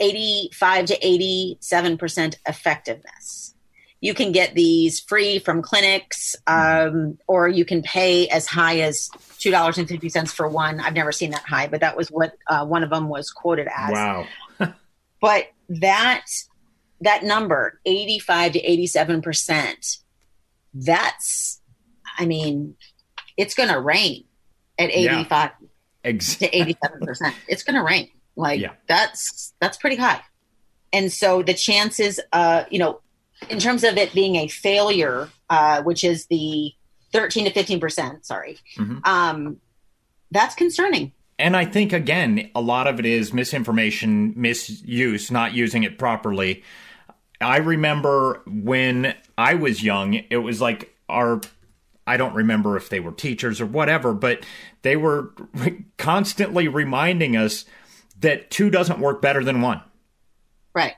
85 0.00 0.86
to 0.86 0.98
87% 0.98 2.36
effectiveness. 2.46 3.54
You 4.00 4.14
can 4.14 4.32
get 4.32 4.54
these 4.54 4.98
free 4.98 5.38
from 5.38 5.62
clinics, 5.62 6.34
um, 6.48 7.18
or 7.28 7.48
you 7.48 7.64
can 7.64 7.82
pay 7.82 8.26
as 8.28 8.46
high 8.46 8.80
as 8.80 9.08
$2.50 9.42 10.28
for 10.34 10.48
one. 10.48 10.80
I've 10.80 10.94
never 10.94 11.12
seen 11.12 11.30
that 11.32 11.42
high, 11.42 11.66
but 11.66 11.80
that 11.80 11.96
was 11.96 12.08
what 12.08 12.36
uh, 12.48 12.64
one 12.66 12.82
of 12.82 12.90
them 12.90 13.08
was 13.08 13.30
quoted 13.30 13.68
as. 13.74 13.92
Wow. 13.92 14.26
but 15.20 15.46
that 15.68 16.26
that 17.00 17.24
number 17.24 17.80
85 17.84 18.52
to 18.52 18.62
87% 18.62 19.98
that's 20.74 21.60
i 22.18 22.24
mean 22.24 22.76
it's 23.36 23.54
going 23.54 23.68
to 23.68 23.80
rain 23.80 24.24
at 24.78 24.90
85 24.90 25.50
yeah. 26.04 26.12
to 26.12 26.50
87%. 26.50 27.34
It's 27.48 27.62
going 27.62 27.76
to 27.76 27.82
rain. 27.82 28.10
Like 28.36 28.60
yeah. 28.60 28.72
that's 28.88 29.52
that's 29.60 29.76
pretty 29.76 29.96
high. 29.96 30.20
And 30.92 31.12
so 31.12 31.42
the 31.42 31.54
chances 31.54 32.20
uh 32.32 32.64
you 32.70 32.78
know 32.78 33.00
in 33.48 33.58
terms 33.58 33.84
of 33.84 33.96
it 33.96 34.14
being 34.14 34.36
a 34.36 34.48
failure 34.48 35.28
uh 35.50 35.82
which 35.82 36.04
is 36.04 36.26
the 36.26 36.72
13 37.12 37.46
to 37.46 37.52
15%, 37.52 38.24
sorry. 38.24 38.58
Mm-hmm. 38.76 38.98
Um 39.04 39.58
that's 40.30 40.54
concerning. 40.54 41.12
And 41.38 41.56
I 41.56 41.64
think 41.64 41.92
again 41.92 42.50
a 42.54 42.60
lot 42.60 42.86
of 42.86 42.98
it 42.98 43.06
is 43.06 43.32
misinformation, 43.32 44.34
misuse, 44.36 45.30
not 45.30 45.54
using 45.54 45.82
it 45.82 45.98
properly. 45.98 46.62
I 47.40 47.58
remember 47.58 48.42
when 48.46 49.14
I 49.36 49.54
was 49.54 49.82
young, 49.82 50.14
it 50.14 50.38
was 50.38 50.60
like 50.60 50.94
our 51.08 51.40
I 52.06 52.16
don't 52.16 52.34
remember 52.34 52.76
if 52.76 52.88
they 52.88 53.00
were 53.00 53.12
teachers 53.12 53.60
or 53.60 53.66
whatever, 53.66 54.12
but 54.12 54.44
they 54.82 54.96
were 54.96 55.32
constantly 55.98 56.68
reminding 56.68 57.36
us 57.36 57.64
that 58.20 58.50
two 58.50 58.70
doesn't 58.70 58.98
work 58.98 59.22
better 59.22 59.44
than 59.44 59.60
one. 59.60 59.82
Right. 60.74 60.94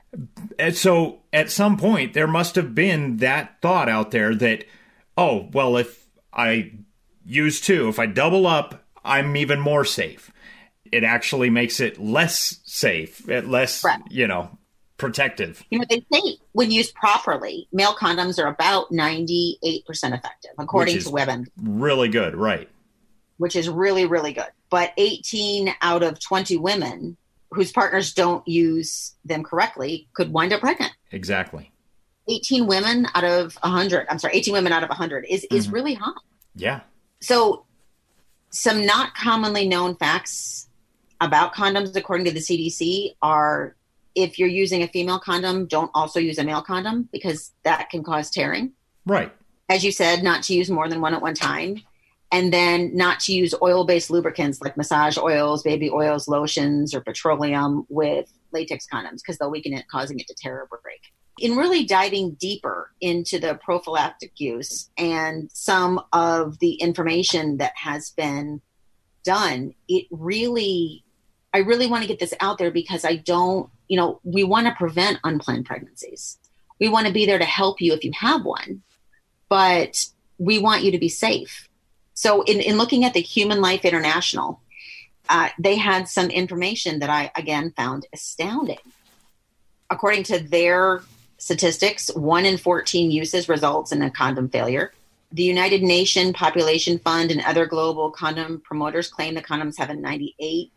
And 0.57 0.75
so 0.75 1.21
at 1.33 1.51
some 1.51 1.77
point, 1.77 2.13
there 2.13 2.27
must 2.27 2.55
have 2.55 2.73
been 2.73 3.17
that 3.17 3.61
thought 3.61 3.89
out 3.89 4.11
there 4.11 4.33
that, 4.35 4.65
oh, 5.17 5.49
well, 5.51 5.77
if 5.77 6.04
I 6.35 6.71
use 7.25 7.61
two, 7.61 7.87
if 7.89 7.99
I 7.99 8.05
double 8.05 8.45
up, 8.45 8.83
I'm 9.03 9.35
even 9.35 9.59
more 9.59 9.85
safe. 9.85 10.31
It 10.91 11.03
actually 11.03 11.49
makes 11.49 11.79
it 11.79 11.99
less 11.99 12.59
safe, 12.65 13.27
eh, 13.29 13.41
less, 13.45 13.83
right. 13.83 14.01
you 14.09 14.27
know, 14.27 14.57
protective. 14.97 15.63
You 15.69 15.79
know, 15.79 15.85
they 15.89 16.05
say 16.11 16.37
when 16.53 16.71
used 16.71 16.93
properly, 16.95 17.67
male 17.71 17.95
condoms 17.95 18.39
are 18.43 18.47
about 18.47 18.91
98% 18.91 19.57
effective, 19.87 20.51
according 20.57 20.99
to 20.99 21.09
women. 21.09 21.47
Really 21.61 22.09
good, 22.09 22.35
right. 22.35 22.69
Which 23.37 23.55
is 23.55 23.67
really, 23.67 24.05
really 24.05 24.33
good. 24.33 24.47
But 24.69 24.93
18 24.97 25.73
out 25.81 26.03
of 26.03 26.19
20 26.19 26.57
women 26.57 27.17
whose 27.51 27.71
partners 27.71 28.13
don't 28.13 28.47
use 28.47 29.13
them 29.23 29.43
correctly 29.43 30.07
could 30.13 30.31
wind 30.31 30.53
up 30.53 30.61
pregnant. 30.61 30.91
Exactly. 31.11 31.71
18 32.27 32.67
women 32.67 33.07
out 33.13 33.23
of 33.23 33.55
100, 33.61 34.07
I'm 34.09 34.19
sorry, 34.19 34.35
18 34.35 34.53
women 34.53 34.73
out 34.73 34.83
of 34.83 34.89
100 34.89 35.25
is, 35.29 35.41
mm-hmm. 35.41 35.55
is 35.55 35.69
really 35.69 35.93
high. 35.93 36.11
Yeah. 36.55 36.81
So, 37.21 37.65
some 38.49 38.85
not 38.85 39.15
commonly 39.15 39.67
known 39.67 39.95
facts 39.95 40.69
about 41.21 41.53
condoms, 41.53 41.95
according 41.95 42.25
to 42.25 42.31
the 42.31 42.39
CDC, 42.39 43.15
are 43.21 43.75
if 44.15 44.39
you're 44.39 44.47
using 44.47 44.81
a 44.81 44.87
female 44.87 45.19
condom, 45.19 45.65
don't 45.67 45.91
also 45.93 46.19
use 46.19 46.37
a 46.37 46.43
male 46.43 46.61
condom 46.61 47.09
because 47.11 47.51
that 47.63 47.89
can 47.89 48.01
cause 48.03 48.29
tearing. 48.29 48.71
Right. 49.05 49.31
As 49.69 49.83
you 49.83 49.91
said, 49.91 50.23
not 50.23 50.43
to 50.43 50.53
use 50.53 50.69
more 50.69 50.87
than 50.87 51.01
one 51.01 51.13
at 51.13 51.21
one 51.21 51.35
time. 51.35 51.81
And 52.31 52.51
then 52.51 52.95
not 52.95 53.19
to 53.21 53.33
use 53.33 53.53
oil 53.61 53.85
based 53.85 54.09
lubricants 54.09 54.61
like 54.61 54.75
massage 54.77 55.17
oils, 55.17 55.63
baby 55.63 55.89
oils, 55.89 56.27
lotions, 56.27 56.93
or 56.93 57.01
petroleum 57.01 57.85
with 57.87 58.31
latex 58.51 58.87
condoms 58.91 59.17
because 59.17 59.37
they'll 59.37 59.51
weaken 59.51 59.73
it, 59.73 59.87
causing 59.89 60.19
it 60.19 60.27
to 60.27 60.35
tear 60.35 60.67
or 60.71 60.79
break. 60.81 61.01
In 61.39 61.57
really 61.57 61.83
diving 61.83 62.31
deeper 62.35 62.91
into 63.01 63.39
the 63.39 63.55
prophylactic 63.55 64.39
use 64.39 64.89
and 64.97 65.49
some 65.53 66.01
of 66.13 66.59
the 66.59 66.75
information 66.75 67.57
that 67.57 67.73
has 67.75 68.11
been 68.11 68.61
done, 69.23 69.73
it 69.89 70.05
really, 70.11 71.03
I 71.53 71.59
really 71.59 71.87
want 71.87 72.03
to 72.03 72.07
get 72.07 72.19
this 72.19 72.33
out 72.39 72.57
there 72.57 72.71
because 72.71 73.03
I 73.03 73.17
don't 73.17 73.69
you 73.87 73.97
know, 73.97 74.19
we 74.23 74.43
want 74.43 74.67
to 74.67 74.73
prevent 74.73 75.19
unplanned 75.23 75.65
pregnancies. 75.65 76.37
We 76.79 76.89
want 76.89 77.07
to 77.07 77.13
be 77.13 77.25
there 77.25 77.39
to 77.39 77.45
help 77.45 77.81
you 77.81 77.93
if 77.93 78.03
you 78.03 78.11
have 78.13 78.43
one, 78.43 78.81
but 79.49 80.05
we 80.37 80.59
want 80.59 80.83
you 80.83 80.91
to 80.91 80.97
be 80.97 81.09
safe. 81.09 81.69
So, 82.13 82.43
in, 82.43 82.59
in 82.61 82.77
looking 82.77 83.03
at 83.05 83.13
the 83.13 83.21
Human 83.21 83.61
Life 83.61 83.85
International, 83.85 84.61
uh, 85.29 85.49
they 85.59 85.75
had 85.75 86.07
some 86.07 86.29
information 86.29 86.99
that 86.99 87.09
I, 87.09 87.31
again, 87.35 87.73
found 87.75 88.07
astounding. 88.13 88.77
According 89.89 90.23
to 90.23 90.39
their 90.39 91.01
statistics, 91.45 92.09
one 92.15 92.43
in 92.43 92.57
14 92.57 93.11
uses 93.11 93.47
results 93.47 93.91
in 93.91 94.01
a 94.01 94.09
condom 94.09 94.49
failure. 94.49 94.91
The 95.31 95.43
United 95.43 95.83
Nations 95.83 96.33
Population 96.33 96.97
Fund 96.97 97.29
and 97.29 97.39
other 97.41 97.67
global 97.67 98.09
condom 98.09 98.61
promoters 98.61 99.09
claim 99.09 99.35
the 99.35 99.43
condoms 99.43 99.77
have 99.77 99.91
a 99.91 99.93
98 99.93 100.71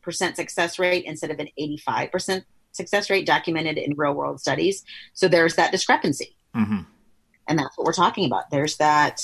percent 0.00 0.36
success 0.36 0.78
rate 0.78 1.04
instead 1.04 1.30
of 1.30 1.38
an 1.38 1.48
85% 1.60 2.44
success 2.72 3.10
rate 3.10 3.26
documented 3.26 3.76
in 3.76 3.94
real 3.94 4.14
world 4.14 4.40
studies. 4.40 4.84
So 5.12 5.28
there's 5.28 5.56
that 5.56 5.70
discrepancy. 5.70 6.34
Mm-hmm. 6.54 6.80
And 7.48 7.58
that's 7.58 7.76
what 7.76 7.84
we're 7.84 7.92
talking 7.92 8.24
about. 8.24 8.48
There's 8.50 8.78
that, 8.78 9.20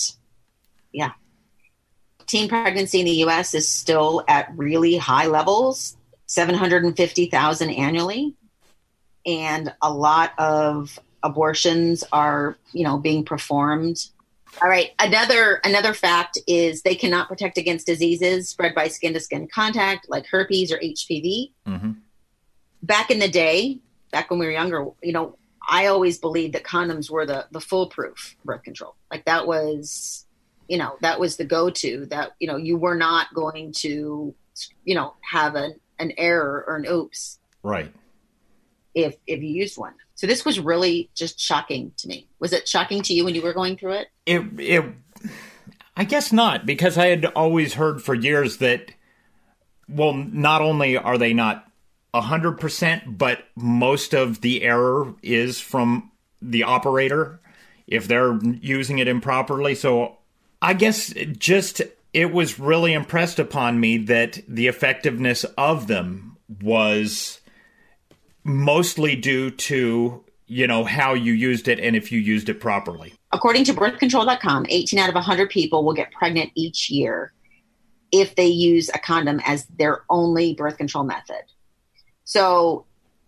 yeah. 0.92 1.12
Teen 2.26 2.50
pregnancy 2.50 3.00
in 3.00 3.06
the 3.06 3.24
US 3.24 3.54
is 3.54 3.66
still 3.66 4.24
at 4.28 4.52
really 4.54 4.98
high 4.98 5.26
levels 5.26 5.96
750,000 6.26 7.70
annually. 7.70 8.36
And 9.24 9.72
a 9.80 9.92
lot 9.92 10.32
of 10.38 10.98
abortions 11.22 12.04
are, 12.12 12.56
you 12.72 12.84
know, 12.84 12.98
being 12.98 13.24
performed 13.24 14.08
all 14.60 14.68
right. 14.68 14.90
Another 14.98 15.60
another 15.64 15.94
fact 15.94 16.38
is 16.46 16.82
they 16.82 16.94
cannot 16.94 17.28
protect 17.28 17.56
against 17.56 17.86
diseases 17.86 18.48
spread 18.48 18.74
by 18.74 18.88
skin 18.88 19.14
to 19.14 19.20
skin 19.20 19.48
contact, 19.48 20.10
like 20.10 20.26
herpes 20.26 20.70
or 20.70 20.78
HPV. 20.78 21.52
Mm-hmm. 21.66 21.92
Back 22.82 23.10
in 23.10 23.18
the 23.18 23.28
day, 23.28 23.78
back 24.10 24.30
when 24.30 24.40
we 24.40 24.46
were 24.46 24.52
younger, 24.52 24.86
you 25.02 25.12
know, 25.12 25.38
I 25.66 25.86
always 25.86 26.18
believed 26.18 26.54
that 26.54 26.64
condoms 26.64 27.08
were 27.08 27.24
the 27.24 27.46
the 27.50 27.60
foolproof 27.60 28.36
birth 28.44 28.62
control. 28.62 28.94
Like 29.10 29.24
that 29.24 29.46
was, 29.46 30.26
you 30.68 30.76
know, 30.76 30.96
that 31.00 31.18
was 31.18 31.36
the 31.36 31.44
go 31.44 31.70
to. 31.70 32.06
That 32.06 32.32
you 32.38 32.46
know, 32.46 32.56
you 32.56 32.76
were 32.76 32.96
not 32.96 33.32
going 33.32 33.72
to, 33.78 34.34
you 34.84 34.94
know, 34.94 35.14
have 35.22 35.54
an 35.54 35.80
an 35.98 36.12
error 36.18 36.64
or 36.66 36.76
an 36.76 36.86
oops. 36.86 37.38
Right. 37.62 37.90
If 38.94 39.16
if 39.26 39.40
you 39.42 39.48
used 39.48 39.78
one. 39.78 39.94
So 40.14 40.26
this 40.26 40.44
was 40.44 40.60
really 40.60 41.10
just 41.14 41.40
shocking 41.40 41.92
to 41.96 42.08
me. 42.08 42.28
Was 42.38 42.52
it 42.52 42.68
shocking 42.68 43.02
to 43.02 43.14
you 43.14 43.24
when 43.24 43.34
you 43.34 43.42
were 43.42 43.52
going 43.52 43.76
through 43.76 43.94
it? 43.94 44.08
It, 44.26 44.60
it 44.60 44.84
I 45.96 46.04
guess 46.04 46.32
not, 46.32 46.64
because 46.64 46.96
I 46.96 47.06
had 47.08 47.26
always 47.26 47.74
heard 47.74 48.02
for 48.02 48.14
years 48.14 48.58
that, 48.58 48.92
well, 49.88 50.14
not 50.14 50.62
only 50.62 50.96
are 50.96 51.18
they 51.18 51.34
not 51.34 51.68
100%, 52.14 53.18
but 53.18 53.44
most 53.56 54.14
of 54.14 54.40
the 54.40 54.62
error 54.62 55.14
is 55.22 55.60
from 55.60 56.10
the 56.40 56.62
operator 56.62 57.40
if 57.86 58.08
they're 58.08 58.38
using 58.42 58.98
it 58.98 59.08
improperly. 59.08 59.74
So 59.74 60.16
I 60.62 60.72
guess 60.72 61.12
just 61.36 61.82
it 62.14 62.32
was 62.32 62.58
really 62.58 62.94
impressed 62.94 63.38
upon 63.38 63.78
me 63.78 63.98
that 63.98 64.40
the 64.48 64.68
effectiveness 64.68 65.44
of 65.58 65.88
them 65.88 66.38
was 66.62 67.40
mostly 68.44 69.16
due 69.16 69.50
to 69.50 70.24
you 70.46 70.66
know 70.66 70.84
how 70.84 71.14
you 71.14 71.32
used 71.32 71.68
it 71.68 71.78
and 71.80 71.96
if 71.96 72.10
you 72.12 72.18
used 72.18 72.48
it 72.48 72.60
properly 72.60 73.14
according 73.32 73.64
to 73.64 73.72
birthcontrol.com 73.72 74.66
18 74.68 74.98
out 74.98 75.08
of 75.08 75.14
100 75.14 75.48
people 75.50 75.84
will 75.84 75.94
get 75.94 76.10
pregnant 76.12 76.50
each 76.54 76.90
year 76.90 77.32
if 78.12 78.34
they 78.36 78.46
use 78.46 78.90
a 78.90 78.98
condom 78.98 79.40
as 79.44 79.64
their 79.78 80.04
only 80.10 80.54
birth 80.54 80.76
control 80.76 81.02
method. 81.02 81.42
So, 82.24 82.84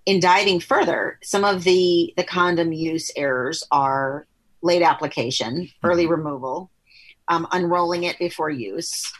in 0.06 0.20
diving 0.20 0.60
further, 0.60 1.18
some 1.22 1.44
of 1.44 1.64
the 1.64 2.12
the 2.18 2.24
condom 2.24 2.72
use 2.72 3.10
errors 3.16 3.64
are 3.70 4.26
late 4.62 4.82
application, 4.82 5.70
early 5.82 6.06
removal, 6.06 6.70
um, 7.28 7.46
unrolling 7.52 8.04
it 8.04 8.18
before 8.18 8.50
use, 8.50 9.10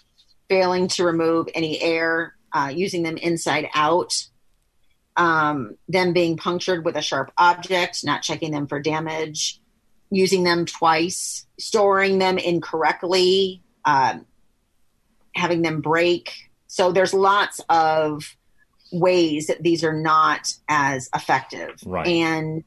failing 0.48 0.88
to 0.88 1.04
remove 1.04 1.48
any 1.54 1.80
air, 1.80 2.34
uh, 2.52 2.70
using 2.74 3.02
them 3.02 3.16
inside 3.16 3.68
out, 3.74 4.12
um, 5.16 5.76
them 5.88 6.12
being 6.12 6.37
punctured 6.37 6.85
with 6.85 6.97
a 6.97 7.02
sharp 7.02 7.33
object, 7.38 8.04
not 8.04 8.23
checking 8.23 8.50
them 8.50 8.66
for 8.66 8.80
damage, 8.80 9.61
using 10.11 10.44
them 10.44 10.66
twice, 10.66 11.47
storing 11.59 12.18
them 12.18 12.38
incorrectly, 12.38 13.62
uh, 13.85 14.18
having 15.35 15.62
them 15.62 15.80
break. 15.80 16.33
So 16.66 16.92
there's 16.92 17.14
lots 17.14 17.61
of 17.68 18.37
ways 18.92 19.49
that 19.49 19.62
these 19.62 19.85
are 19.85 19.92
not 19.92 20.52
as 20.68 21.09
effective. 21.14 21.80
Right. 21.85 22.06
And 22.06 22.64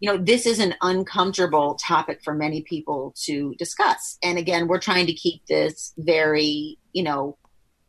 you 0.00 0.10
know, 0.10 0.16
this 0.16 0.46
is 0.46 0.60
an 0.60 0.74
uncomfortable 0.80 1.74
topic 1.74 2.22
for 2.22 2.32
many 2.32 2.62
people 2.62 3.14
to 3.24 3.54
discuss. 3.58 4.16
And 4.22 4.38
again, 4.38 4.68
we're 4.68 4.78
trying 4.78 5.06
to 5.06 5.12
keep 5.12 5.44
this 5.46 5.92
very, 5.98 6.78
you 6.92 7.02
know, 7.02 7.36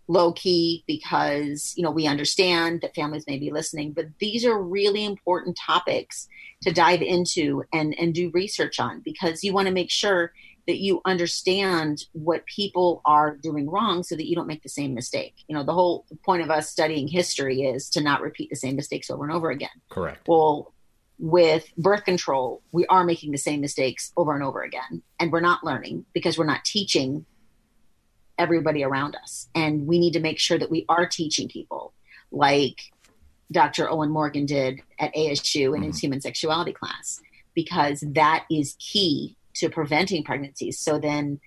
low 0.09 0.33
key 0.33 0.83
because, 0.87 1.73
you 1.77 1.83
know, 1.83 1.91
we 1.91 2.07
understand 2.07 2.81
that 2.81 2.95
families 2.95 3.25
may 3.27 3.37
be 3.37 3.51
listening, 3.51 3.93
but 3.93 4.07
these 4.19 4.43
are 4.43 4.61
really 4.61 5.05
important 5.05 5.55
topics 5.55 6.27
to 6.63 6.73
dive 6.73 7.03
into 7.03 7.63
and, 7.71 7.97
and 7.97 8.13
do 8.13 8.31
research 8.33 8.79
on 8.79 9.01
because 9.05 9.43
you 9.43 9.53
want 9.53 9.67
to 9.67 9.73
make 9.73 9.91
sure 9.91 10.33
that 10.65 10.79
you 10.79 10.99
understand 11.05 12.05
what 12.13 12.45
people 12.47 13.01
are 13.05 13.37
doing 13.37 13.69
wrong 13.69 14.01
so 14.01 14.15
that 14.15 14.27
you 14.27 14.35
don't 14.35 14.47
make 14.47 14.63
the 14.63 14.69
same 14.69 14.95
mistake. 14.95 15.35
You 15.47 15.55
know, 15.55 15.63
the 15.63 15.73
whole 15.73 16.05
point 16.25 16.41
of 16.41 16.49
us 16.49 16.69
studying 16.69 17.07
history 17.07 17.61
is 17.61 17.87
to 17.91 18.01
not 18.01 18.21
repeat 18.21 18.49
the 18.49 18.55
same 18.55 18.75
mistakes 18.75 19.11
over 19.11 19.23
and 19.23 19.31
over 19.31 19.51
again. 19.51 19.69
Correct. 19.89 20.27
Well, 20.27 20.73
with 21.19 21.69
birth 21.77 22.03
control, 22.03 22.63
we 22.71 22.85
are 22.87 23.03
making 23.03 23.31
the 23.31 23.37
same 23.37 23.61
mistakes 23.61 24.11
over 24.17 24.33
and 24.33 24.43
over 24.43 24.63
again. 24.63 25.03
And 25.19 25.31
we're 25.31 25.39
not 25.39 25.63
learning 25.63 26.05
because 26.13 26.37
we're 26.37 26.45
not 26.45 26.65
teaching 26.65 27.25
everybody 28.39 28.83
around 28.83 29.15
us. 29.21 29.47
And 29.53 29.85
we 29.85 29.99
need 29.99 30.13
to 30.13 30.19
make 30.19 30.39
sure 30.39 30.57
that 30.57 30.71
we 30.71 30.85
are 30.89 31.05
teaching 31.05 31.47
people 31.47 31.93
like 32.31 32.91
Dr. 33.51 33.89
Owen 33.89 34.09
Morgan 34.09 34.45
did 34.45 34.81
at 34.99 35.13
ASU 35.13 35.75
in 35.75 35.83
his 35.83 35.95
mm-hmm. 35.95 35.99
human 35.99 36.21
sexuality 36.21 36.71
class, 36.71 37.19
because 37.53 38.03
that 38.07 38.45
is 38.49 38.75
key 38.79 39.35
to 39.55 39.69
preventing 39.69 40.23
pregnancies. 40.23 40.79
So 40.79 40.99
then, 40.99 41.39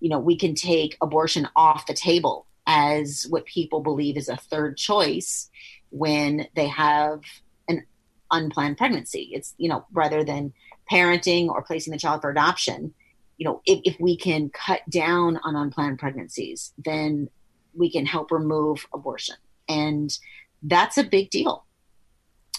you 0.00 0.08
know, 0.08 0.18
we 0.18 0.36
can 0.36 0.54
take 0.54 0.96
abortion 1.00 1.48
off 1.54 1.86
the 1.86 1.94
table 1.94 2.46
as 2.66 3.26
what 3.28 3.44
people 3.44 3.80
believe 3.80 4.16
is 4.16 4.28
a 4.28 4.36
third 4.36 4.76
choice 4.76 5.50
when 5.90 6.46
they 6.56 6.68
have 6.68 7.20
an 7.68 7.84
unplanned 8.30 8.78
pregnancy. 8.78 9.30
It's, 9.32 9.54
you 9.58 9.68
know, 9.68 9.84
rather 9.92 10.24
than 10.24 10.52
parenting 10.90 11.48
or 11.48 11.62
placing 11.62 11.92
the 11.92 11.98
child 11.98 12.22
for 12.22 12.30
adoption, 12.30 12.94
you 13.42 13.48
know, 13.48 13.60
if, 13.66 13.80
if 13.82 13.98
we 13.98 14.16
can 14.16 14.50
cut 14.50 14.88
down 14.88 15.36
on 15.42 15.56
unplanned 15.56 15.98
pregnancies, 15.98 16.72
then 16.78 17.28
we 17.74 17.90
can 17.90 18.06
help 18.06 18.30
remove 18.30 18.86
abortion. 18.94 19.34
And 19.68 20.16
that's 20.62 20.96
a 20.96 21.02
big 21.02 21.30
deal 21.30 21.66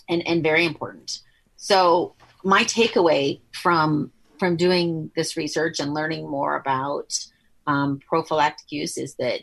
and, 0.10 0.28
and 0.28 0.44
very 0.44 0.66
important. 0.66 1.20
So 1.56 2.16
my 2.44 2.66
takeaway 2.66 3.40
from 3.54 4.12
from 4.40 4.58
doing 4.58 5.10
this 5.16 5.38
research 5.38 5.80
and 5.80 5.94
learning 5.94 6.30
more 6.30 6.58
about 6.58 7.18
um, 7.66 8.02
prophylactic 8.06 8.70
use 8.70 8.98
is 8.98 9.16
that 9.16 9.40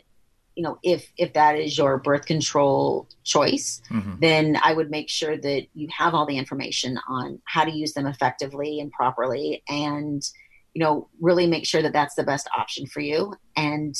you 0.53 0.61
know 0.61 0.77
if 0.83 1.11
if 1.17 1.33
that 1.33 1.57
is 1.57 1.75
your 1.75 1.97
birth 1.97 2.27
control 2.27 3.07
choice 3.23 3.81
mm-hmm. 3.89 4.19
then 4.19 4.57
i 4.63 4.73
would 4.73 4.91
make 4.91 5.09
sure 5.09 5.37
that 5.37 5.65
you 5.73 5.87
have 5.97 6.13
all 6.13 6.25
the 6.25 6.37
information 6.37 6.99
on 7.07 7.41
how 7.45 7.63
to 7.63 7.71
use 7.71 7.93
them 7.93 8.05
effectively 8.05 8.81
and 8.81 8.91
properly 8.91 9.63
and 9.69 10.29
you 10.73 10.83
know 10.83 11.07
really 11.19 11.47
make 11.47 11.65
sure 11.65 11.81
that 11.81 11.93
that's 11.93 12.15
the 12.15 12.23
best 12.23 12.49
option 12.57 12.85
for 12.85 12.99
you 12.99 13.33
and 13.55 13.95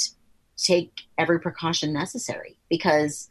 take 0.57 0.91
every 1.17 1.39
precaution 1.39 1.91
necessary 1.91 2.57
because 2.69 3.27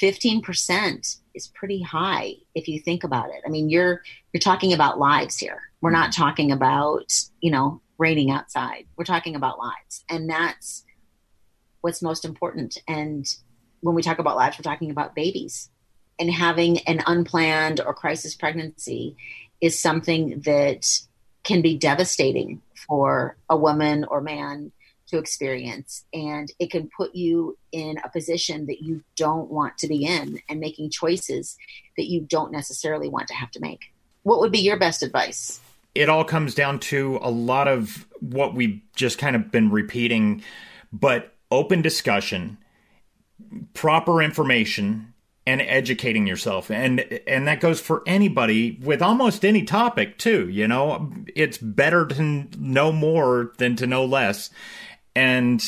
15% 0.00 1.18
is 1.34 1.48
pretty 1.48 1.82
high 1.82 2.32
if 2.54 2.66
you 2.68 2.80
think 2.80 3.04
about 3.04 3.28
it 3.30 3.42
i 3.46 3.48
mean 3.48 3.68
you're 3.68 4.02
you're 4.32 4.40
talking 4.40 4.72
about 4.72 4.98
lives 4.98 5.36
here 5.36 5.60
we're 5.80 5.90
not 5.90 6.12
talking 6.12 6.50
about 6.52 7.12
you 7.40 7.50
know 7.50 7.80
raining 7.98 8.30
outside 8.30 8.86
we're 8.96 9.04
talking 9.04 9.36
about 9.36 9.58
lives 9.58 10.04
and 10.08 10.28
that's 10.28 10.84
what's 11.80 12.02
most 12.02 12.24
important. 12.24 12.78
And 12.88 13.26
when 13.80 13.94
we 13.94 14.02
talk 14.02 14.18
about 14.18 14.36
lives, 14.36 14.58
we're 14.58 14.70
talking 14.70 14.90
about 14.90 15.14
babies. 15.14 15.70
And 16.18 16.30
having 16.30 16.80
an 16.80 17.02
unplanned 17.06 17.80
or 17.80 17.94
crisis 17.94 18.34
pregnancy 18.34 19.16
is 19.60 19.80
something 19.80 20.40
that 20.44 20.86
can 21.44 21.62
be 21.62 21.76
devastating 21.76 22.60
for 22.86 23.36
a 23.48 23.56
woman 23.56 24.04
or 24.04 24.20
man 24.20 24.72
to 25.08 25.18
experience. 25.18 26.04
And 26.12 26.50
it 26.58 26.70
can 26.70 26.88
put 26.96 27.14
you 27.14 27.56
in 27.72 27.96
a 28.02 28.08
position 28.08 28.66
that 28.66 28.82
you 28.82 29.02
don't 29.16 29.50
want 29.50 29.78
to 29.78 29.88
be 29.88 30.04
in 30.04 30.40
and 30.48 30.60
making 30.60 30.90
choices 30.90 31.56
that 31.96 32.06
you 32.08 32.20
don't 32.20 32.52
necessarily 32.52 33.08
want 33.08 33.28
to 33.28 33.34
have 33.34 33.50
to 33.52 33.60
make. 33.60 33.92
What 34.22 34.40
would 34.40 34.52
be 34.52 34.60
your 34.60 34.78
best 34.78 35.02
advice? 35.02 35.60
It 35.94 36.08
all 36.08 36.24
comes 36.24 36.54
down 36.54 36.78
to 36.80 37.18
a 37.20 37.30
lot 37.30 37.66
of 37.66 38.06
what 38.20 38.54
we've 38.54 38.80
just 38.94 39.18
kind 39.18 39.34
of 39.34 39.50
been 39.50 39.70
repeating, 39.70 40.42
but 40.92 41.34
open 41.50 41.82
discussion, 41.82 42.58
proper 43.74 44.22
information, 44.22 45.12
and 45.50 45.60
educating 45.62 46.28
yourself. 46.28 46.70
And 46.70 47.00
and 47.26 47.48
that 47.48 47.60
goes 47.60 47.80
for 47.80 48.04
anybody 48.06 48.78
with 48.82 49.02
almost 49.02 49.44
any 49.44 49.64
topic 49.64 50.16
too, 50.16 50.48
you 50.48 50.68
know. 50.68 51.12
It's 51.34 51.58
better 51.58 52.06
to 52.06 52.46
know 52.56 52.92
more 52.92 53.52
than 53.58 53.74
to 53.76 53.86
know 53.86 54.04
less. 54.04 54.50
And 55.16 55.60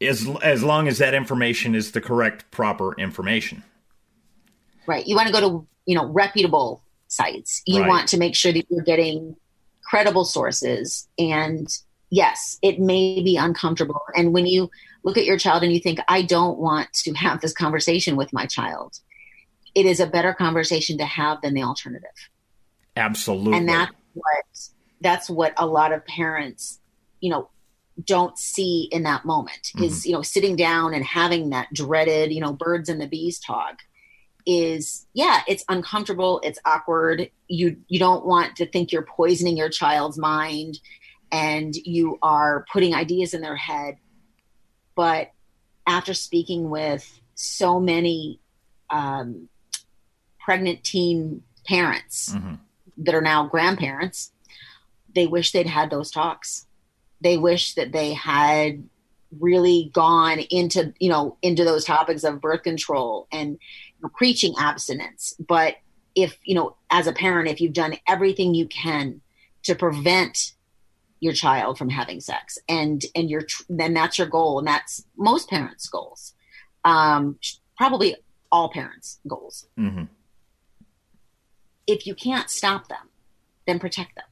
as 0.00 0.28
as 0.42 0.64
long 0.64 0.88
as 0.88 0.98
that 0.98 1.14
information 1.14 1.76
is 1.76 1.92
the 1.92 2.00
correct 2.00 2.50
proper 2.50 2.94
information. 2.94 3.62
Right. 4.86 5.06
You 5.06 5.14
want 5.14 5.28
to 5.28 5.32
go 5.32 5.40
to, 5.40 5.66
you 5.86 5.94
know, 5.94 6.06
reputable 6.06 6.82
sites. 7.06 7.62
You 7.64 7.82
right. 7.82 7.88
want 7.88 8.08
to 8.08 8.18
make 8.18 8.34
sure 8.34 8.52
that 8.52 8.66
you're 8.68 8.82
getting 8.82 9.36
credible 9.84 10.24
sources 10.24 11.08
and 11.16 11.68
yes, 12.10 12.58
it 12.62 12.80
may 12.80 13.22
be 13.22 13.36
uncomfortable. 13.36 14.00
And 14.16 14.32
when 14.32 14.46
you 14.46 14.68
look 15.02 15.16
at 15.16 15.24
your 15.24 15.38
child 15.38 15.62
and 15.62 15.72
you 15.72 15.80
think, 15.80 15.98
I 16.08 16.22
don't 16.22 16.58
want 16.58 16.92
to 17.04 17.12
have 17.14 17.40
this 17.40 17.52
conversation 17.52 18.16
with 18.16 18.32
my 18.32 18.46
child, 18.46 18.98
it 19.74 19.86
is 19.86 20.00
a 20.00 20.06
better 20.06 20.34
conversation 20.34 20.98
to 20.98 21.04
have 21.04 21.40
than 21.42 21.54
the 21.54 21.62
alternative. 21.62 22.10
Absolutely. 22.96 23.56
And 23.56 23.68
that's 23.68 23.92
what 24.14 24.44
that's 25.00 25.30
what 25.30 25.54
a 25.56 25.66
lot 25.66 25.92
of 25.92 26.04
parents, 26.06 26.80
you 27.20 27.30
know, 27.30 27.48
don't 28.04 28.36
see 28.38 28.88
in 28.90 29.04
that 29.04 29.24
moment 29.24 29.70
mm-hmm. 29.74 29.84
is, 29.84 30.06
you 30.06 30.12
know, 30.12 30.22
sitting 30.22 30.56
down 30.56 30.94
and 30.94 31.04
having 31.04 31.50
that 31.50 31.68
dreaded, 31.72 32.32
you 32.32 32.40
know, 32.40 32.52
birds 32.52 32.88
and 32.88 33.00
the 33.00 33.06
bees 33.06 33.38
talk 33.38 33.78
is 34.46 35.06
yeah, 35.14 35.42
it's 35.46 35.64
uncomfortable, 35.68 36.40
it's 36.42 36.58
awkward. 36.64 37.30
You 37.48 37.76
you 37.88 37.98
don't 37.98 38.24
want 38.24 38.56
to 38.56 38.66
think 38.66 38.92
you're 38.92 39.02
poisoning 39.02 39.56
your 39.56 39.68
child's 39.68 40.18
mind 40.18 40.80
and 41.30 41.74
you 41.76 42.18
are 42.22 42.64
putting 42.72 42.94
ideas 42.94 43.34
in 43.34 43.42
their 43.42 43.56
head. 43.56 43.98
But 44.98 45.30
after 45.86 46.12
speaking 46.12 46.70
with 46.70 47.20
so 47.36 47.78
many 47.78 48.40
um, 48.90 49.48
pregnant 50.40 50.82
teen 50.82 51.44
parents 51.64 52.34
mm-hmm. 52.34 52.54
that 53.04 53.14
are 53.14 53.20
now 53.20 53.46
grandparents, 53.46 54.32
they 55.14 55.28
wish 55.28 55.52
they'd 55.52 55.68
had 55.68 55.90
those 55.90 56.10
talks. 56.10 56.66
They 57.20 57.38
wish 57.38 57.74
that 57.74 57.92
they 57.92 58.12
had 58.12 58.88
really 59.38 59.88
gone 59.94 60.40
into 60.40 60.92
you 60.98 61.10
know 61.10 61.36
into 61.42 61.62
those 61.62 61.84
topics 61.84 62.24
of 62.24 62.40
birth 62.40 62.64
control 62.64 63.28
and 63.30 63.50
you 63.50 64.02
know, 64.02 64.08
preaching 64.16 64.54
abstinence 64.58 65.34
but 65.46 65.74
if 66.14 66.38
you 66.44 66.54
know 66.54 66.74
as 66.88 67.06
a 67.06 67.12
parent 67.12 67.46
if 67.46 67.60
you've 67.60 67.74
done 67.74 67.94
everything 68.08 68.54
you 68.54 68.66
can 68.68 69.20
to 69.62 69.74
prevent 69.74 70.54
your 71.20 71.32
child 71.32 71.78
from 71.78 71.90
having 71.90 72.20
sex. 72.20 72.58
And 72.68 73.02
and 73.14 73.30
you're 73.30 73.46
then 73.68 73.94
that's 73.94 74.18
your 74.18 74.28
goal 74.28 74.58
and 74.58 74.68
that's 74.68 75.04
most 75.16 75.48
parents 75.48 75.88
goals. 75.88 76.34
Um 76.84 77.38
probably 77.76 78.16
all 78.50 78.70
parents 78.70 79.20
goals. 79.28 79.66
Mm-hmm. 79.78 80.04
if 81.86 82.06
you 82.06 82.14
can't 82.14 82.50
stop 82.50 82.88
them 82.88 83.08
then 83.68 83.78
protect 83.78 84.16
them. 84.16 84.24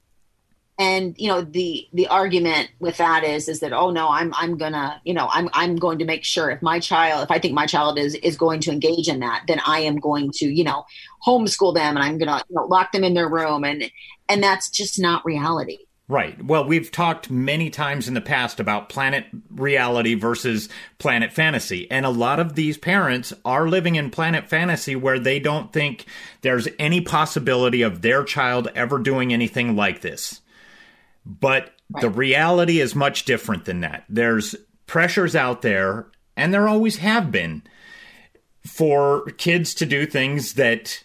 And 0.78 1.14
you 1.16 1.28
know 1.28 1.40
the 1.40 1.86
the 1.92 2.06
argument 2.08 2.70
with 2.80 2.98
that 2.98 3.24
is 3.24 3.48
is 3.48 3.60
that 3.60 3.72
oh 3.72 3.90
no 3.90 4.08
i'm 4.10 4.34
i'm 4.36 4.58
gonna 4.58 5.00
you 5.04 5.14
know 5.14 5.26
i'm 5.32 5.48
i'm 5.54 5.76
going 5.76 5.98
to 6.00 6.04
make 6.04 6.22
sure 6.22 6.50
if 6.50 6.60
my 6.60 6.80
child 6.80 7.24
if 7.24 7.30
i 7.30 7.38
think 7.38 7.54
my 7.54 7.64
child 7.64 7.98
is 7.98 8.14
is 8.16 8.36
going 8.36 8.60
to 8.60 8.70
engage 8.70 9.08
in 9.08 9.20
that 9.20 9.44
then 9.48 9.58
i 9.66 9.80
am 9.80 9.96
going 9.96 10.30
to 10.32 10.44
you 10.44 10.64
know 10.64 10.84
homeschool 11.26 11.74
them 11.74 11.96
and 11.96 12.04
i'm 12.04 12.18
gonna 12.18 12.42
you 12.50 12.56
know, 12.56 12.66
lock 12.66 12.92
them 12.92 13.04
in 13.04 13.14
their 13.14 13.28
room. 13.28 13.64
And 13.64 13.90
and 14.28 14.42
that's 14.42 14.68
just 14.68 14.98
not 14.98 15.24
reality 15.24 15.78
Right. 16.08 16.40
Well, 16.44 16.64
we've 16.64 16.92
talked 16.92 17.30
many 17.30 17.68
times 17.68 18.06
in 18.06 18.14
the 18.14 18.20
past 18.20 18.60
about 18.60 18.88
planet 18.88 19.26
reality 19.50 20.14
versus 20.14 20.68
planet 20.98 21.32
fantasy. 21.32 21.90
And 21.90 22.06
a 22.06 22.10
lot 22.10 22.38
of 22.38 22.54
these 22.54 22.78
parents 22.78 23.32
are 23.44 23.68
living 23.68 23.96
in 23.96 24.10
planet 24.10 24.48
fantasy 24.48 24.94
where 24.94 25.18
they 25.18 25.40
don't 25.40 25.72
think 25.72 26.06
there's 26.42 26.68
any 26.78 27.00
possibility 27.00 27.82
of 27.82 28.02
their 28.02 28.22
child 28.22 28.68
ever 28.76 29.00
doing 29.00 29.32
anything 29.32 29.74
like 29.74 30.00
this. 30.00 30.42
But 31.24 31.72
right. 31.90 32.02
the 32.02 32.10
reality 32.10 32.78
is 32.80 32.94
much 32.94 33.24
different 33.24 33.64
than 33.64 33.80
that. 33.80 34.04
There's 34.08 34.54
pressures 34.86 35.34
out 35.34 35.62
there, 35.62 36.06
and 36.36 36.54
there 36.54 36.68
always 36.68 36.98
have 36.98 37.32
been, 37.32 37.64
for 38.64 39.24
kids 39.38 39.74
to 39.74 39.86
do 39.86 40.06
things 40.06 40.54
that 40.54 41.02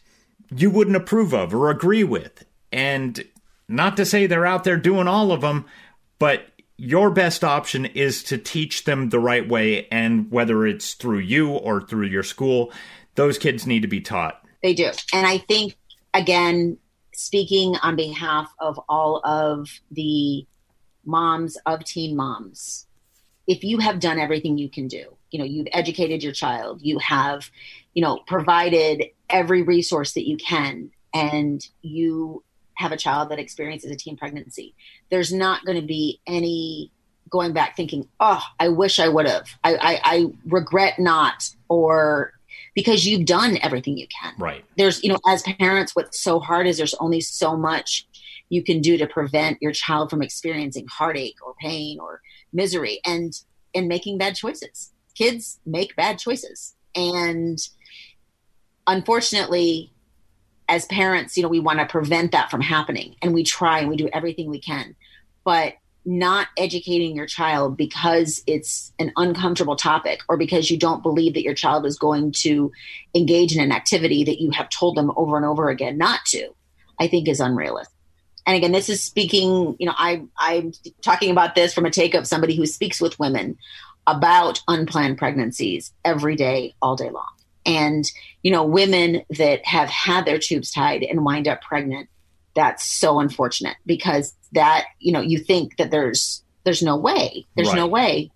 you 0.56 0.70
wouldn't 0.70 0.96
approve 0.96 1.34
of 1.34 1.56
or 1.56 1.72
agree 1.72 2.04
with. 2.04 2.46
And 2.72 3.24
not 3.72 3.98
to 3.98 4.06
say 4.06 4.28
they're 4.28 4.46
out 4.46 4.64
there 4.64 4.78
doing 4.78 5.08
all 5.08 5.32
of 5.32 5.42
them, 5.42 5.66
but 6.20 6.46
your 6.78 7.10
best 7.12 7.44
option 7.44 7.86
is 7.86 8.24
to 8.24 8.38
teach 8.38 8.86
them 8.86 9.10
the 9.10 9.20
right 9.20 9.48
way. 9.48 9.88
And 9.90 10.32
whether 10.32 10.66
it's 10.66 10.94
through 10.96 11.20
you 11.20 11.50
or 11.50 11.82
through 11.82 12.08
your 12.08 12.24
school, 12.24 12.72
those 13.16 13.38
kids 13.38 13.68
need 13.68 13.82
to 13.82 13.88
be 13.88 14.02
taught. 14.02 14.44
They 14.64 14.74
do. 14.74 14.92
And 15.14 15.28
I 15.28 15.38
think, 15.38 15.76
again, 16.14 16.78
speaking 17.14 17.76
on 17.84 17.96
behalf 17.96 18.52
of 18.60 18.80
all 18.90 19.22
of 19.24 19.70
the 19.92 20.46
moms 21.06 21.58
of 21.66 21.84
teen 21.84 22.16
moms, 22.16 22.88
if 23.48 23.64
you 23.64 23.80
have 23.80 24.00
done 24.00 24.20
everything 24.20 24.58
you 24.58 24.70
can 24.70 24.88
do, 24.88 25.18
you 25.30 25.40
know, 25.40 25.46
you've 25.46 25.68
educated 25.74 26.24
your 26.24 26.34
child, 26.34 26.82
you 26.82 27.00
have, 27.00 27.50
you 27.94 28.02
know, 28.02 28.20
provided 28.28 29.06
every 29.30 29.62
resource 29.62 30.14
that 30.14 30.28
you 30.28 30.38
can, 30.38 30.92
and 31.14 31.68
you 31.82 32.44
have 32.82 32.92
a 32.92 32.98
child 32.98 33.30
that 33.30 33.40
experiences 33.40 33.92
a 33.92 33.96
teen 33.96 34.18
pregnancy, 34.18 34.76
there's 35.10 35.32
not 35.32 35.66
going 35.66 35.80
to 35.80 35.86
be 35.86 36.20
any 36.28 36.92
going 37.30 37.54
back 37.54 37.78
thinking, 37.78 38.08
oh, 38.20 38.44
I 38.60 38.68
wish 38.68 39.00
I 39.00 39.08
would 39.08 39.28
have. 39.28 39.48
I, 39.64 39.76
I, 39.76 40.02
I 40.04 40.26
regret 40.46 41.00
not, 41.00 41.50
or 41.70 42.34
because 42.76 43.06
you've 43.06 43.26
done 43.26 43.58
everything 43.62 43.98
you 43.98 44.08
can. 44.08 44.34
Right. 44.38 44.66
There's, 44.78 45.04
you 45.04 45.10
know, 45.10 45.20
as 45.28 45.44
parents, 45.44 45.96
what's 45.96 46.20
so 46.20 46.40
hard 46.40 46.68
is 46.68 46.78
there's 46.78 46.94
only 46.96 47.22
so 47.22 47.56
much 47.56 48.08
you 48.50 48.64
can 48.64 48.82
do 48.82 48.98
to 48.98 49.08
prevent 49.08 49.62
your 49.62 49.72
child 49.72 50.10
from 50.10 50.22
experiencing 50.22 50.86
heartache 50.88 51.38
or 51.46 51.54
pain 51.60 52.00
or 52.00 52.22
misery 52.52 53.00
and 53.06 53.34
and 53.74 53.88
making 53.88 54.18
bad 54.18 54.36
choices. 54.36 54.92
Kids 55.16 55.60
make 55.66 55.96
bad 55.96 56.20
choices. 56.20 56.76
And 56.94 57.58
unfortunately, 58.86 59.94
as 60.72 60.86
parents, 60.86 61.36
you 61.36 61.44
know, 61.44 61.50
we 61.50 61.60
want 61.60 61.80
to 61.80 61.86
prevent 61.86 62.32
that 62.32 62.50
from 62.50 62.62
happening 62.62 63.14
and 63.22 63.34
we 63.34 63.44
try 63.44 63.80
and 63.80 63.90
we 63.90 63.98
do 63.98 64.08
everything 64.14 64.50
we 64.50 64.62
can. 64.62 64.96
But 65.44 65.74
not 66.06 66.48
educating 66.58 67.16
your 67.16 67.28
child 67.28 67.76
because 67.78 68.42
it's 68.48 68.92
an 68.98 69.12
uncomfortable 69.18 69.76
topic 69.76 70.22
or 70.30 70.38
because 70.38 70.72
you 70.72 70.80
don't 70.80 71.04
believe 71.04 71.34
that 71.34 71.44
your 71.44 71.54
child 71.54 71.86
is 71.86 72.00
going 72.00 72.32
to 72.32 72.72
engage 73.14 73.54
in 73.54 73.62
an 73.62 73.72
activity 73.72 74.24
that 74.24 74.42
you 74.42 74.50
have 74.50 74.70
told 74.70 74.96
them 74.96 75.12
over 75.16 75.36
and 75.36 75.46
over 75.46 75.70
again 75.70 75.98
not 75.98 76.22
to, 76.26 76.50
I 77.00 77.08
think 77.08 77.28
is 77.28 77.42
unrealistic. 77.42 77.94
And 78.48 78.56
again, 78.56 78.72
this 78.72 78.90
is 78.90 79.04
speaking, 79.04 79.76
you 79.78 79.86
know, 79.86 79.94
I, 79.96 80.24
I'm 80.38 80.72
talking 81.02 81.32
about 81.32 81.54
this 81.54 81.74
from 81.74 81.86
a 81.86 81.92
take 81.92 82.16
of 82.16 82.26
somebody 82.26 82.56
who 82.56 82.66
speaks 82.66 83.00
with 83.00 83.20
women 83.20 83.58
about 84.08 84.62
unplanned 84.68 85.20
pregnancies 85.20 85.92
every 86.04 86.36
day, 86.36 86.74
all 86.82 86.96
day 86.96 87.10
long 87.12 87.30
and 87.66 88.06
you 88.44 88.52
know 88.52 88.64
women 88.64 89.24
that 89.30 89.66
have 89.66 89.90
had 89.90 90.26
their 90.26 90.40
tubes 90.40 90.72
tied 90.72 91.04
and 91.04 91.24
wind 91.24 91.48
up 91.48 91.62
pregnant 91.62 92.10
that's 92.56 92.86
so 92.86 93.20
unfortunate 93.20 93.78
because 93.86 94.34
that 94.54 94.86
you 95.00 95.12
know 95.12 95.22
you 95.22 95.38
think 95.38 95.78
that 95.78 95.92
there's 95.92 96.44
there's 96.64 96.82
no 96.82 96.98
way 96.98 97.46
there's 97.56 97.70
right. 97.70 97.78
no 97.78 97.88
way 97.88 98.32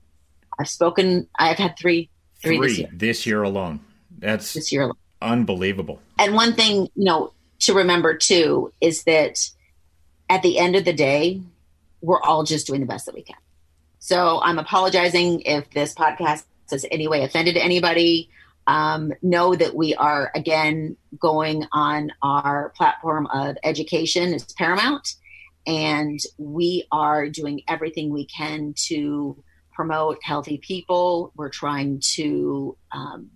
i've 0.59 0.69
spoken 0.69 1.27
i've 1.37 1.57
had 1.57 1.77
three 1.77 2.09
three, 2.41 2.57
three 2.57 2.67
this, 2.67 2.77
year. 2.77 2.89
this 2.93 3.25
year 3.25 3.43
alone 3.43 3.79
that's 4.19 4.53
this 4.53 4.71
year 4.71 4.83
alone. 4.83 4.97
unbelievable 5.21 5.99
and 6.19 6.33
one 6.33 6.53
thing 6.53 6.87
you 6.95 7.05
know 7.05 7.33
to 7.59 7.73
remember 7.73 8.15
too 8.15 8.71
is 8.81 9.03
that 9.03 9.49
at 10.29 10.41
the 10.41 10.57
end 10.57 10.75
of 10.75 10.85
the 10.85 10.93
day 10.93 11.41
we're 12.01 12.21
all 12.21 12.43
just 12.43 12.67
doing 12.67 12.79
the 12.79 12.87
best 12.87 13.05
that 13.05 13.15
we 13.15 13.23
can 13.23 13.37
so 13.99 14.39
i'm 14.43 14.59
apologizing 14.59 15.41
if 15.41 15.69
this 15.71 15.93
podcast 15.93 16.43
has 16.69 16.85
any 16.91 17.07
way 17.07 17.23
offended 17.23 17.57
anybody 17.57 18.29
um, 18.67 19.13
know 19.21 19.55
that 19.55 19.75
we 19.75 19.95
are 19.95 20.31
again 20.35 20.97
going 21.19 21.65
on 21.71 22.11
our 22.21 22.73
platform 22.75 23.27
of 23.27 23.57
education 23.63 24.33
is 24.33 24.45
paramount. 24.53 25.15
And 25.67 26.19
we 26.37 26.85
are 26.91 27.27
doing 27.29 27.61
everything 27.67 28.11
we 28.11 28.25
can 28.25 28.73
to 28.87 29.43
promote 29.73 30.19
healthy 30.23 30.57
people. 30.59 31.31
We're 31.35 31.49
trying 31.49 32.01
to 32.15 32.77
um, 32.91 33.31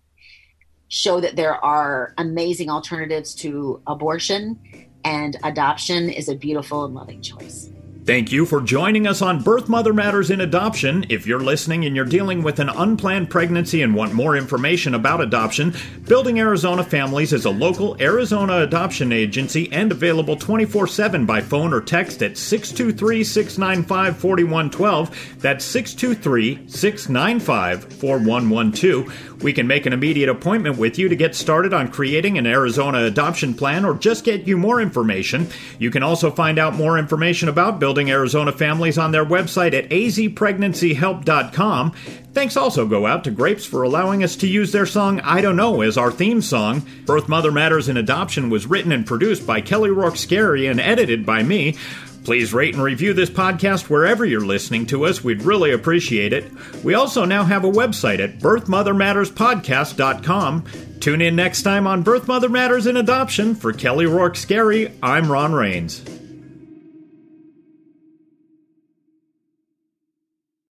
show 0.87 1.19
that 1.19 1.35
there 1.35 1.63
are 1.63 2.13
amazing 2.17 2.69
alternatives 2.69 3.35
to 3.35 3.81
abortion. 3.87 4.59
And 5.03 5.37
adoption 5.43 6.09
is 6.09 6.29
a 6.29 6.35
beautiful 6.35 6.85
and 6.85 6.93
loving 6.93 7.21
choice 7.21 7.69
Thank 8.09 8.31
you 8.31 8.47
for 8.47 8.59
joining 8.59 9.05
us 9.05 9.21
on 9.21 9.43
Birth 9.43 9.69
Mother 9.69 9.93
Matters 9.93 10.31
in 10.31 10.41
Adoption. 10.41 11.05
If 11.09 11.27
you're 11.27 11.39
listening 11.39 11.85
and 11.85 11.95
you're 11.95 12.05
dealing 12.05 12.41
with 12.41 12.57
an 12.57 12.69
unplanned 12.69 13.29
pregnancy 13.29 13.83
and 13.83 13.93
want 13.93 14.15
more 14.15 14.35
information 14.35 14.95
about 14.95 15.21
adoption, 15.21 15.75
Building 16.07 16.39
Arizona 16.39 16.83
Families 16.83 17.33
is 17.33 17.45
a 17.45 17.51
local 17.51 17.95
Arizona 18.01 18.61
adoption 18.61 19.11
agency 19.11 19.71
and 19.71 19.91
available 19.91 20.35
24 20.35 20.87
7 20.87 21.27
by 21.27 21.39
phone 21.39 21.71
or 21.71 21.81
text 21.81 22.23
at 22.23 22.35
623 22.35 23.23
695 23.23 24.17
4112. 24.17 25.37
That's 25.39 25.63
623 25.65 26.67
695 26.67 27.93
4112. 27.93 29.43
We 29.43 29.53
can 29.53 29.67
make 29.67 29.85
an 29.85 29.93
immediate 29.93 30.29
appointment 30.29 30.77
with 30.77 30.97
you 30.97 31.09
to 31.09 31.15
get 31.15 31.35
started 31.35 31.73
on 31.73 31.91
creating 31.91 32.37
an 32.37 32.47
Arizona 32.47 33.03
adoption 33.05 33.53
plan 33.53 33.85
or 33.85 33.93
just 33.93 34.25
get 34.25 34.47
you 34.47 34.57
more 34.57 34.81
information. 34.81 35.47
You 35.77 35.91
can 35.91 36.01
also 36.01 36.31
find 36.31 36.57
out 36.57 36.73
more 36.73 36.97
information 36.97 37.47
about 37.47 37.79
Building 37.79 37.98
Arizona 38.07 38.51
families 38.51 38.99
on 38.99 39.11
their 39.11 39.25
website 39.25 39.73
at 39.73 39.89
azpregnancyhelp.com. 39.89 41.91
Thanks 42.33 42.55
also 42.55 42.87
go 42.87 43.07
out 43.07 43.23
to 43.23 43.31
Grapes 43.31 43.65
for 43.65 43.81
allowing 43.81 44.23
us 44.23 44.35
to 44.37 44.47
use 44.47 44.71
their 44.71 44.85
song 44.85 45.19
I 45.21 45.41
Don't 45.41 45.55
Know 45.55 45.81
as 45.81 45.97
our 45.97 46.11
theme 46.11 46.43
song. 46.43 46.85
Birth 47.05 47.27
Mother 47.27 47.51
Matters 47.51 47.89
in 47.89 47.97
Adoption 47.97 48.51
was 48.51 48.67
written 48.67 48.91
and 48.91 49.03
produced 49.05 49.47
by 49.47 49.61
Kelly 49.61 49.89
Rourke 49.89 50.17
Scary 50.17 50.67
and 50.67 50.79
edited 50.79 51.25
by 51.25 51.41
me. 51.41 51.75
Please 52.23 52.53
rate 52.53 52.75
and 52.75 52.83
review 52.83 53.13
this 53.13 53.29
podcast 53.29 53.89
wherever 53.89 54.25
you're 54.25 54.45
listening 54.45 54.85
to 54.87 55.05
us. 55.05 55.23
We'd 55.23 55.41
really 55.41 55.71
appreciate 55.71 56.33
it. 56.33 56.51
We 56.83 56.93
also 56.93 57.25
now 57.25 57.43
have 57.43 57.63
a 57.63 57.71
website 57.71 58.19
at 58.19 58.39
birthmothermatterspodcast.com. 58.39 60.65
Tune 60.99 61.21
in 61.21 61.35
next 61.35 61.63
time 61.63 61.87
on 61.87 62.03
Birth 62.03 62.27
Mother 62.27 62.49
Matters 62.49 62.85
in 62.87 62.97
Adoption. 62.97 63.55
For 63.55 63.73
Kelly 63.73 64.05
Rourke 64.05 64.35
Scary, 64.35 64.91
I'm 65.01 65.31
Ron 65.31 65.53
Rains. 65.53 66.03